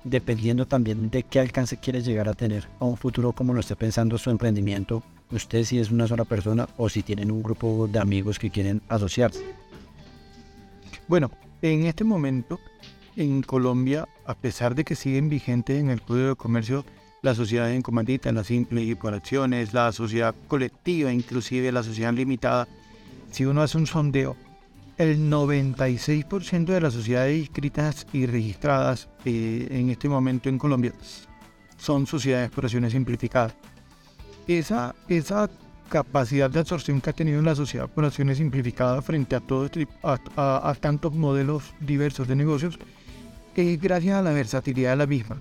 dependiendo 0.05 0.67
también 0.67 1.11
de 1.11 1.25
qué 1.25 1.41
alcance 1.41 1.77
quiere 1.77 2.01
llegar 2.01 2.29
a 2.29 2.35
tener 2.35 2.69
a 2.79 2.85
un 2.85 2.97
futuro 2.97 3.33
como 3.33 3.53
lo 3.53 3.61
esté 3.61 3.77
pensando 3.77 4.17
su 4.19 4.31
emprendimiento. 4.31 5.03
Usted 5.31 5.65
si 5.65 5.79
es 5.79 5.91
una 5.91 6.07
sola 6.07 6.25
persona 6.25 6.69
o 6.77 6.89
si 6.89 7.03
tienen 7.03 7.31
un 7.31 7.43
grupo 7.43 7.89
de 7.89 7.99
amigos 7.99 8.39
que 8.39 8.51
quieren 8.51 8.81
asociarse. 8.89 9.45
Bueno, 11.09 11.31
en 11.61 11.85
este 11.87 12.05
momento 12.05 12.61
en 13.17 13.43
Colombia, 13.43 14.09
a 14.25 14.35
pesar 14.35 14.75
de 14.75 14.85
que 14.85 14.95
siguen 14.95 15.29
vigentes 15.29 15.81
en 15.81 15.91
el 15.91 16.03
Código 16.03 16.29
de 16.29 16.37
Comercio 16.37 16.85
la 17.27 17.35
sociedad 17.35 17.73
en 17.73 17.83
comandita, 17.83 18.31
la 18.31 18.45
simple 18.45 18.83
y 18.83 18.95
por 18.95 19.13
acciones, 19.13 19.75
la 19.75 19.91
sociedad 19.91 20.33
colectiva, 20.47 21.13
inclusive 21.13 21.73
la 21.73 21.83
sociedad 21.83 22.13
limitada. 22.13 22.69
Si 23.33 23.45
uno 23.45 23.63
hace 23.63 23.77
un 23.77 23.89
sondeo 23.89 24.37
el 24.97 25.29
96% 25.29 26.67
de 26.67 26.81
las 26.81 26.95
sociedades 26.95 27.37
inscritas 27.37 28.07
y 28.13 28.27
registradas 28.27 29.09
eh, 29.25 29.67
en 29.71 29.91
este 29.91 30.09
momento 30.09 30.49
en 30.49 30.57
Colombia 30.57 30.93
son 31.77 32.07
sociedades 32.07 32.51
por 32.51 32.65
acciones 32.65 32.93
simplificadas. 32.93 33.55
Esa, 34.47 34.95
esa 35.09 35.51
capacidad 35.89 36.49
de 36.49 36.61
absorción 36.61 37.01
que 37.01 37.11
ha 37.11 37.13
tenido 37.13 37.43
la 37.43 37.57
sociedad 37.57 37.89
por 37.89 38.05
acciones 38.05 38.39
simplificadas 38.39 39.05
frente 39.05 39.35
a, 39.35 39.41
todo 39.41 39.67
este 39.67 39.89
a, 40.05 40.75
tantos 40.81 41.13
modelos 41.13 41.75
diversos 41.81 42.29
de 42.29 42.37
negocios 42.37 42.79
es 43.57 43.81
gracias 43.81 44.17
a 44.17 44.23
la 44.23 44.33
versatilidad 44.33 44.91
de 44.91 44.97
la 44.97 45.07
misma. 45.07 45.39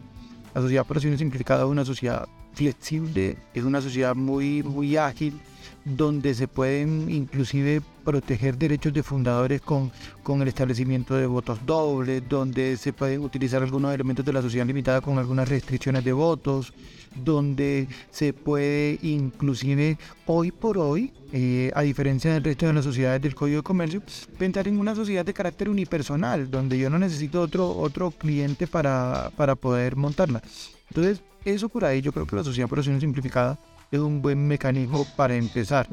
La 0.56 0.62
sociedad 0.62 0.86
por 0.86 1.02
simplificada 1.02 1.66
es 1.66 1.70
una 1.70 1.84
sociedad 1.84 2.30
flexible, 2.54 3.36
es 3.54 3.64
una 3.66 3.82
sociedad 3.82 4.16
muy, 4.16 4.64
muy 4.64 4.96
ágil, 4.96 5.38
donde 5.86 6.34
se 6.34 6.48
pueden 6.48 7.10
inclusive 7.12 7.82
proteger 8.04 8.58
derechos 8.58 8.92
de 8.92 9.04
fundadores 9.04 9.62
con, 9.62 9.92
con 10.24 10.42
el 10.42 10.48
establecimiento 10.48 11.16
de 11.16 11.28
votos 11.28 11.60
dobles, 11.66 12.24
donde 12.28 12.76
se 12.78 12.92
pueden 12.92 13.22
utilizar 13.22 13.62
algunos 13.62 13.94
elementos 13.94 14.26
de 14.26 14.34
la 14.34 14.42
sociedad 14.42 14.66
limitada 14.66 15.02
con 15.02 15.20
algunas 15.20 15.48
restricciones 15.48 16.04
de 16.04 16.12
votos, 16.12 16.74
donde 17.16 17.88
se 18.10 18.34
puede 18.34 19.00
inclusive 19.04 19.98
hoy 20.26 20.52
por 20.52 20.78
hoy, 20.80 21.14
eh, 21.32 21.72
a 21.76 21.84
diferencia 21.84 22.34
del 22.34 22.44
resto 22.44 22.66
de 22.66 22.74
las 22.74 22.84
sociedades 22.84 23.22
del 23.22 23.36
Código 23.36 23.58
de 23.58 23.64
Comercio, 23.64 24.02
pensar 24.38 24.68
en 24.68 24.80
una 24.80 24.96
sociedad 24.96 25.24
de 25.24 25.34
carácter 25.34 25.70
unipersonal, 25.70 26.50
donde 26.50 26.78
yo 26.78 26.90
no 26.90 26.98
necesito 26.98 27.42
otro, 27.42 27.70
otro 27.70 28.12
cliente 28.12 28.68
para, 28.68 29.32
para 29.38 29.56
poder 29.56 29.96
montarla. 29.96 30.42
Entonces, 30.90 31.22
eso 31.46 31.70
por 31.70 31.86
ahí 31.86 32.02
yo 32.02 32.12
creo 32.12 32.26
que 32.26 32.36
la 32.36 32.44
sociedad 32.44 32.68
por 32.68 32.80
acción 32.80 33.00
simplificada 33.00 33.60
es 33.92 34.00
un 34.00 34.22
buen 34.22 34.48
mecanismo 34.48 35.06
para 35.16 35.36
empezar. 35.36 35.88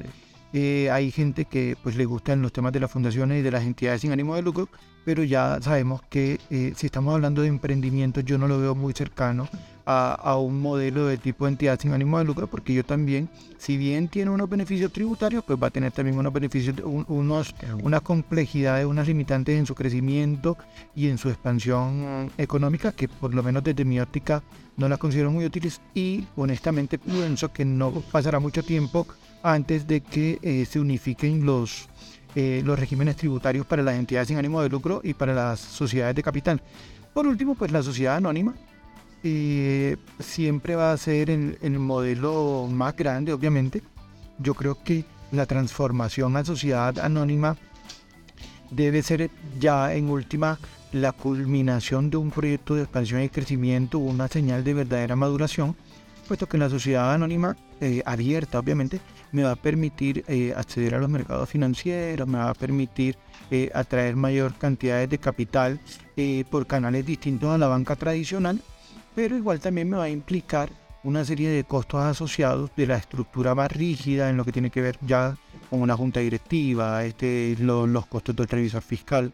Eh, 0.53 0.91
hay 0.91 1.11
gente 1.11 1.47
que 1.47 1.77
pues 1.83 1.97
le 1.97 2.05
gustan 2.05 2.43
los 2.43 2.53
temas 2.53 2.73
de 2.73 2.81
las 2.81 2.91
fundaciones 2.91 3.41
y 3.41 3.43
de 3.43 3.51
las 3.51 3.65
entidades 3.65 4.03
sin 4.03 4.13
ánimo 4.13 4.35
de 4.35 4.43
lucro, 4.43 4.69
pero 5.05 5.25
ya 5.25 5.59
sabemos 5.63 6.03
que 6.03 6.39
eh, 6.51 6.75
si 6.77 6.87
estamos 6.87 7.15
hablando 7.15 7.43
de 7.43 7.49
emprendimiento 7.49 8.21
yo 8.21 8.37
no 8.37 8.49
lo 8.49 8.61
veo 8.61 8.75
muy 8.75 8.93
cercano 8.93 9.49
a, 9.85 10.37
un 10.37 10.61
modelo 10.61 11.07
de 11.07 11.19
tipo 11.19 11.49
entidad 11.49 11.79
sin 11.81 11.93
ánimo 11.93 12.19
de 12.19 12.25
lucro, 12.25 12.47
porque 12.47 12.75
yo 12.75 12.85
también, 12.85 13.29
si 13.59 13.77
bien 13.77 14.09
tiene 14.09 14.31
unos 14.31 14.49
beneficios 14.49 14.93
tributarios, 14.93 15.45
pues 15.45 15.59
va 15.61 15.69
a 15.69 15.71
tener 15.71 15.93
también 15.93 16.19
unos 16.19 16.33
beneficios, 16.33 16.77
unos, 16.85 17.55
unas 17.83 18.01
complejidades, 18.03 18.87
unas 18.87 19.07
limitantes 19.07 19.59
en 19.59 19.67
su 19.67 19.75
crecimiento 19.75 20.57
y 20.95 21.09
en 21.09 21.19
su 21.19 21.29
expansión 21.29 22.31
económica, 22.39 22.93
que 22.93 23.09
por 23.09 23.35
lo 23.35 23.43
menos 23.43 23.65
desde 23.65 23.85
mi 23.85 24.01
óptica 24.01 24.43
no 24.77 24.89
las 24.89 24.99
considero 24.99 25.31
muy 25.31 25.45
útiles 25.45 25.81
y 25.95 26.25
honestamente 26.37 26.99
pienso 26.99 27.53
que 27.53 27.65
no 27.65 27.91
pasará 28.11 28.41
mucho 28.41 28.63
tiempo 28.63 29.07
antes 29.43 29.87
de 29.87 30.01
que 30.01 30.39
eh, 30.43 30.65
se 30.67 30.81
unifiquen 30.81 31.45
los, 31.45 31.89
eh, 32.35 32.63
los 32.65 32.79
regímenes 32.79 33.17
tributarios 33.17 33.67
para 33.67 33.83
las 33.83 33.97
entidades 33.97 34.29
sin 34.29 34.39
ánimo 34.39 34.63
de 34.63 34.69
lucro 34.69 35.01
y 35.05 35.15
para 35.15 35.35
las 35.35 35.61
sociedades 35.61 36.15
de 36.15 36.23
capital. 36.23 36.63
Por 37.13 37.27
último, 37.27 37.55
pues 37.55 37.71
la 37.71 37.83
sociedad 37.83 38.17
anónima 38.17 38.55
eh, 39.25 39.97
siempre 40.19 40.75
va 40.75 40.93
a 40.93 40.97
ser 40.97 41.31
el, 41.31 41.59
el, 41.63 41.79
modelo 41.79 42.67
más 42.71 42.97
grande, 42.97 43.33
obviamente. 43.33 43.83
Yo 44.39 44.55
creo 44.55 44.83
que 44.83 45.05
la 45.31 45.47
transformación 45.47 46.37
a 46.37 46.45
sociedad 46.45 46.99
anónima 46.99 47.57
debe 48.71 49.03
ser 49.03 49.31
ya 49.61 49.95
en 49.95 50.09
última 50.11 50.59
la 50.93 51.13
culminación 51.13 52.11
de 52.11 52.17
un 52.17 52.31
proyecto 52.31 52.75
de 52.75 52.83
expansión 52.83 53.23
y 53.23 53.29
crecimiento, 53.29 53.99
una 53.99 54.27
señal 54.27 54.65
de 54.65 54.75
verdadera 54.75 55.15
maduración, 55.15 55.77
puesto 56.27 56.49
que 56.49 56.59
la 56.59 56.69
sociedad 56.69 57.15
anónima 57.15 57.57
eh, 57.81 58.03
abierta, 58.05 58.59
obviamente, 58.59 59.01
me 59.31 59.45
va 59.45 59.53
a 59.53 59.57
permitir 59.57 60.25
eh, 60.27 60.53
acceder 60.57 60.97
a 60.97 60.99
los 60.99 61.09
mercados 61.09 61.49
financieros, 61.49 62.27
me 62.27 62.39
va 62.39 62.51
a 62.51 62.55
permitir 62.55 63.17
atraer 63.75 64.17
mayor 64.17 64.55
cantidad 64.55 65.07
de 65.07 65.19
capital 65.19 65.79
por 66.51 66.67
canales 66.67 67.05
distintos 67.05 67.51
a 67.51 67.59
la 67.59 67.69
banca 67.69 67.97
tradicional, 67.97 68.63
pero 69.15 69.37
igual 69.37 69.61
también 69.61 69.89
me 69.89 69.97
va 69.97 70.05
a 70.05 70.11
implicar 70.11 70.71
una 71.05 71.25
serie 71.25 71.49
de 71.51 71.65
costos 71.65 72.01
asociados 72.01 72.71
de 72.77 72.87
la 72.87 72.97
estructura 72.97 73.55
más 73.55 73.71
rígida 73.73 74.31
en 74.31 74.37
lo 74.37 74.45
que 74.45 74.53
tiene 74.53 74.71
que 74.71 74.81
ver 74.81 74.99
ya 75.03 75.37
con 75.69 75.81
una 75.81 75.97
junta 75.97 76.21
directiva, 76.21 77.05
este, 77.05 77.57
los 77.59 78.07
costos 78.07 78.37
del 78.37 78.49
revisor 78.49 78.83
fiscal 78.83 79.33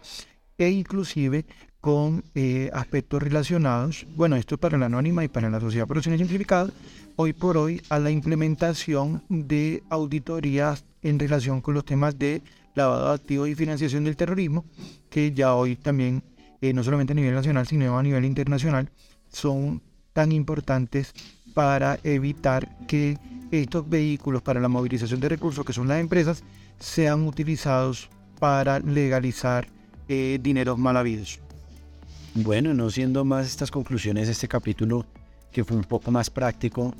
e 0.56 0.70
inclusive 0.70 1.44
con 1.80 2.24
eh, 2.34 2.70
aspectos 2.72 3.22
relacionados, 3.22 4.06
bueno, 4.16 4.36
esto 4.36 4.56
es 4.56 4.60
para 4.60 4.78
la 4.78 4.86
anónima 4.86 5.22
y 5.24 5.28
para 5.28 5.48
la 5.48 5.60
sociedad 5.60 5.86
por 5.86 5.98
acciones 5.98 6.18
simplificadas, 6.18 6.72
hoy 7.16 7.32
por 7.32 7.56
hoy 7.56 7.80
a 7.88 7.98
la 7.98 8.10
implementación 8.10 9.22
de 9.28 9.84
auditorías 9.88 10.84
en 11.02 11.18
relación 11.18 11.60
con 11.60 11.74
los 11.74 11.84
temas 11.84 12.18
de 12.18 12.42
lavado 12.74 13.08
de 13.08 13.14
activos 13.14 13.48
y 13.48 13.54
financiación 13.54 14.04
del 14.04 14.16
terrorismo, 14.16 14.64
que 15.08 15.32
ya 15.32 15.54
hoy 15.54 15.76
también, 15.76 16.24
eh, 16.60 16.72
no 16.72 16.82
solamente 16.82 17.12
a 17.12 17.16
nivel 17.16 17.34
nacional, 17.34 17.66
sino 17.66 17.96
a 17.96 18.02
nivel 18.02 18.24
internacional, 18.24 18.90
son 19.30 19.82
tan 20.12 20.32
importantes 20.32 21.12
para 21.54 21.98
evitar 22.02 22.86
que 22.86 23.18
estos 23.50 23.88
vehículos 23.88 24.42
para 24.42 24.60
la 24.60 24.68
movilización 24.68 25.20
de 25.20 25.28
recursos, 25.28 25.64
que 25.64 25.72
son 25.72 25.88
las 25.88 26.00
empresas, 26.00 26.42
sean 26.78 27.26
utilizados 27.26 28.08
para 28.38 28.78
legalizar 28.80 29.66
eh, 30.08 30.38
dineros 30.40 30.78
mal 30.78 30.96
habidos. 30.96 31.40
Bueno, 32.34 32.74
no 32.74 32.90
siendo 32.90 33.24
más 33.24 33.46
estas 33.46 33.70
conclusiones 33.70 34.28
este 34.28 34.48
capítulo, 34.48 35.06
que 35.50 35.64
fue 35.64 35.76
un 35.76 35.84
poco 35.84 36.10
más 36.10 36.30
práctico, 36.30 36.94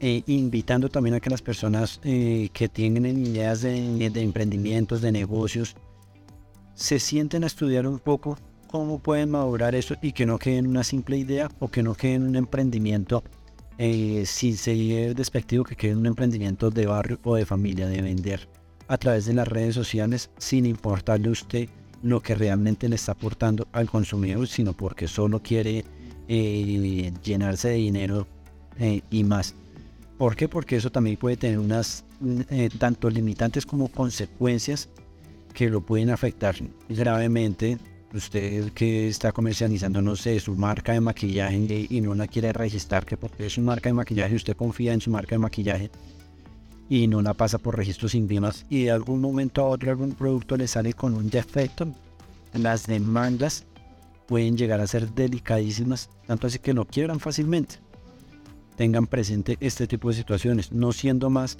eh, 0.00 0.22
invitando 0.26 0.88
también 0.88 1.14
a 1.14 1.20
que 1.20 1.30
las 1.30 1.42
personas 1.42 2.00
eh, 2.04 2.48
que 2.52 2.68
tienen 2.68 3.26
ideas 3.26 3.62
de, 3.62 4.10
de, 4.10 4.22
emprendimientos, 4.22 5.00
de 5.00 5.12
negocios, 5.12 5.76
se 6.74 6.98
sienten 6.98 7.44
a 7.44 7.46
estudiar 7.46 7.86
un 7.86 7.98
poco 7.98 8.36
cómo 8.74 8.98
pueden 8.98 9.30
madurar 9.30 9.76
eso 9.76 9.94
y 10.02 10.10
que 10.10 10.26
no 10.26 10.36
quede 10.36 10.56
en 10.56 10.66
una 10.66 10.82
simple 10.82 11.16
idea 11.16 11.48
o 11.60 11.68
que 11.68 11.84
no 11.84 11.94
quede 11.94 12.14
en 12.14 12.24
un 12.24 12.34
emprendimiento 12.34 13.22
eh, 13.78 14.24
sin 14.26 14.56
ser 14.56 15.14
despectivo, 15.14 15.62
que 15.62 15.76
quede 15.76 15.92
en 15.92 15.98
un 15.98 16.06
emprendimiento 16.06 16.70
de 16.70 16.86
barrio 16.86 17.20
o 17.22 17.36
de 17.36 17.46
familia, 17.46 17.86
de 17.86 18.02
vender 18.02 18.48
a 18.88 18.98
través 18.98 19.26
de 19.26 19.32
las 19.32 19.46
redes 19.46 19.76
sociales 19.76 20.28
sin 20.38 20.66
importarle 20.66 21.28
a 21.28 21.30
usted 21.30 21.68
lo 22.02 22.20
que 22.20 22.34
realmente 22.34 22.88
le 22.88 22.96
está 22.96 23.12
aportando 23.12 23.68
al 23.70 23.88
consumidor, 23.88 24.48
sino 24.48 24.72
porque 24.72 25.06
solo 25.06 25.40
quiere 25.40 25.84
eh, 26.26 27.12
llenarse 27.22 27.68
de 27.68 27.74
dinero 27.74 28.26
eh, 28.80 29.02
y 29.08 29.22
más. 29.22 29.54
¿Por 30.18 30.34
qué? 30.34 30.48
Porque 30.48 30.74
eso 30.74 30.90
también 30.90 31.16
puede 31.16 31.36
tener 31.36 31.60
unas 31.60 32.04
eh, 32.50 32.70
tanto 32.76 33.08
limitantes 33.08 33.66
como 33.66 33.86
consecuencias 33.86 34.88
que 35.52 35.70
lo 35.70 35.80
pueden 35.80 36.10
afectar 36.10 36.56
gravemente. 36.88 37.78
Usted 38.14 38.70
que 38.74 39.08
está 39.08 39.32
comercializando, 39.32 40.00
no 40.00 40.14
sé, 40.14 40.38
su 40.38 40.54
marca 40.54 40.92
de 40.92 41.00
maquillaje 41.00 41.88
y 41.90 42.00
no 42.00 42.14
la 42.14 42.28
quiere 42.28 42.52
registrar, 42.52 43.04
que 43.04 43.16
porque 43.16 43.46
es 43.46 43.54
su 43.54 43.60
marca 43.60 43.88
de 43.88 43.94
maquillaje, 43.94 44.36
usted 44.36 44.56
confía 44.56 44.92
en 44.92 45.00
su 45.00 45.10
marca 45.10 45.34
de 45.34 45.40
maquillaje 45.40 45.90
y 46.88 47.08
no 47.08 47.22
la 47.22 47.34
pasa 47.34 47.58
por 47.58 47.76
registros 47.76 48.14
indígenas 48.14 48.66
y 48.68 48.84
de 48.84 48.92
algún 48.92 49.20
momento 49.20 49.62
a 49.62 49.68
otro 49.68 49.90
algún 49.90 50.12
producto 50.12 50.56
le 50.56 50.68
sale 50.68 50.92
con 50.92 51.14
un 51.14 51.28
defecto, 51.28 51.92
las 52.52 52.86
demandas 52.86 53.64
pueden 54.28 54.56
llegar 54.56 54.80
a 54.80 54.86
ser 54.86 55.12
delicadísimas, 55.12 56.08
tanto 56.26 56.46
así 56.46 56.60
que 56.60 56.72
no 56.72 56.84
quieran 56.84 57.18
fácilmente. 57.18 57.76
Tengan 58.76 59.08
presente 59.08 59.56
este 59.58 59.88
tipo 59.88 60.08
de 60.08 60.14
situaciones, 60.14 60.70
no 60.70 60.92
siendo 60.92 61.30
más 61.30 61.58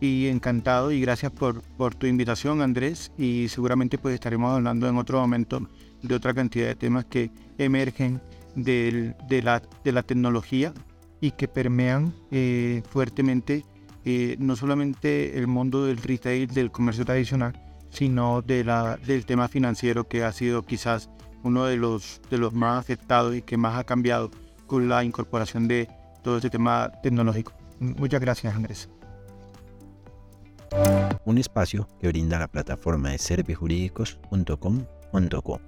y 0.02 0.28
encantado 0.28 0.92
y 0.92 1.02
gracias 1.02 1.32
por, 1.32 1.62
por 1.78 1.96
tu 1.96 2.08
invitación 2.08 2.62
Andrés 2.62 3.12
y 3.18 3.48
seguramente 3.50 3.98
pues 3.98 4.14
estaremos 4.14 4.56
hablando 4.56 4.88
en 4.88 4.98
otro 4.98 5.20
momento 5.20 5.68
de 6.02 6.16
otra 6.16 6.34
cantidad 6.34 6.68
de 6.68 6.76
temas 6.76 7.06
que 7.06 7.32
emergen 7.58 8.22
de, 8.56 9.16
la, 9.44 9.62
de 9.84 9.92
la 9.92 10.04
tecnología 10.04 10.74
y 11.22 11.32
que 11.32 11.48
permean 11.48 12.14
eh, 12.32 12.82
fuertemente 12.90 13.66
eh, 14.06 14.38
no 14.40 14.56
solamente 14.56 15.38
el 15.38 15.48
mundo 15.48 15.86
del 15.86 15.98
retail, 15.98 16.48
del 16.48 16.72
comercio 16.72 17.06
tradicional, 17.06 17.62
sino 17.90 18.42
de 18.42 18.64
la, 18.64 18.98
del 18.98 19.26
tema 19.26 19.48
financiero 19.48 20.08
que 20.08 20.24
ha 20.24 20.32
sido 20.32 20.66
quizás 20.66 21.10
uno 21.43 21.65
de 21.65 21.78
los, 21.78 22.21
de 22.30 22.38
los 22.38 22.54
más 22.54 22.80
afectados 22.80 23.36
y 23.36 23.41
que 23.41 23.58
más 23.58 23.78
ha 23.78 23.84
cambiado 23.84 24.32
con 24.67 24.88
la 24.89 25.04
incorporación 25.04 25.67
de 25.67 25.89
todo 26.23 26.38
este 26.38 26.49
tema 26.49 26.91
tecnológico. 27.02 27.52
Muchas 27.80 28.21
gracias, 28.21 28.56
Andrés. 28.56 28.89
Un 31.25 31.38
espacio 31.38 31.88
que 31.99 32.08
brinda 32.08 32.39
la 32.39 32.47
plataforma 32.47 33.10
de 33.10 33.17
servijurídicos.com.co. 33.17 35.62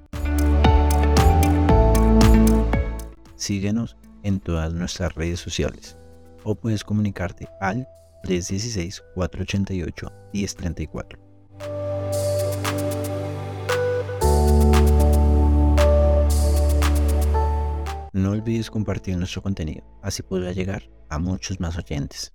Síguenos 3.36 3.97
en 4.23 4.39
todas 4.39 4.73
nuestras 4.73 5.13
redes 5.15 5.39
sociales 5.39 5.97
o 6.43 6.55
puedes 6.55 6.84
comunicarte 6.84 7.47
al 7.60 7.88
316-488-1034. 8.23 11.20
No 18.13 18.32
olvides 18.32 18.69
compartir 18.69 19.17
nuestro 19.17 19.41
contenido, 19.41 19.86
así 20.02 20.21
podrá 20.21 20.52
llegar 20.52 20.84
a 21.08 21.17
muchos 21.17 21.62
más 21.62 21.78
oyentes. 21.78 22.34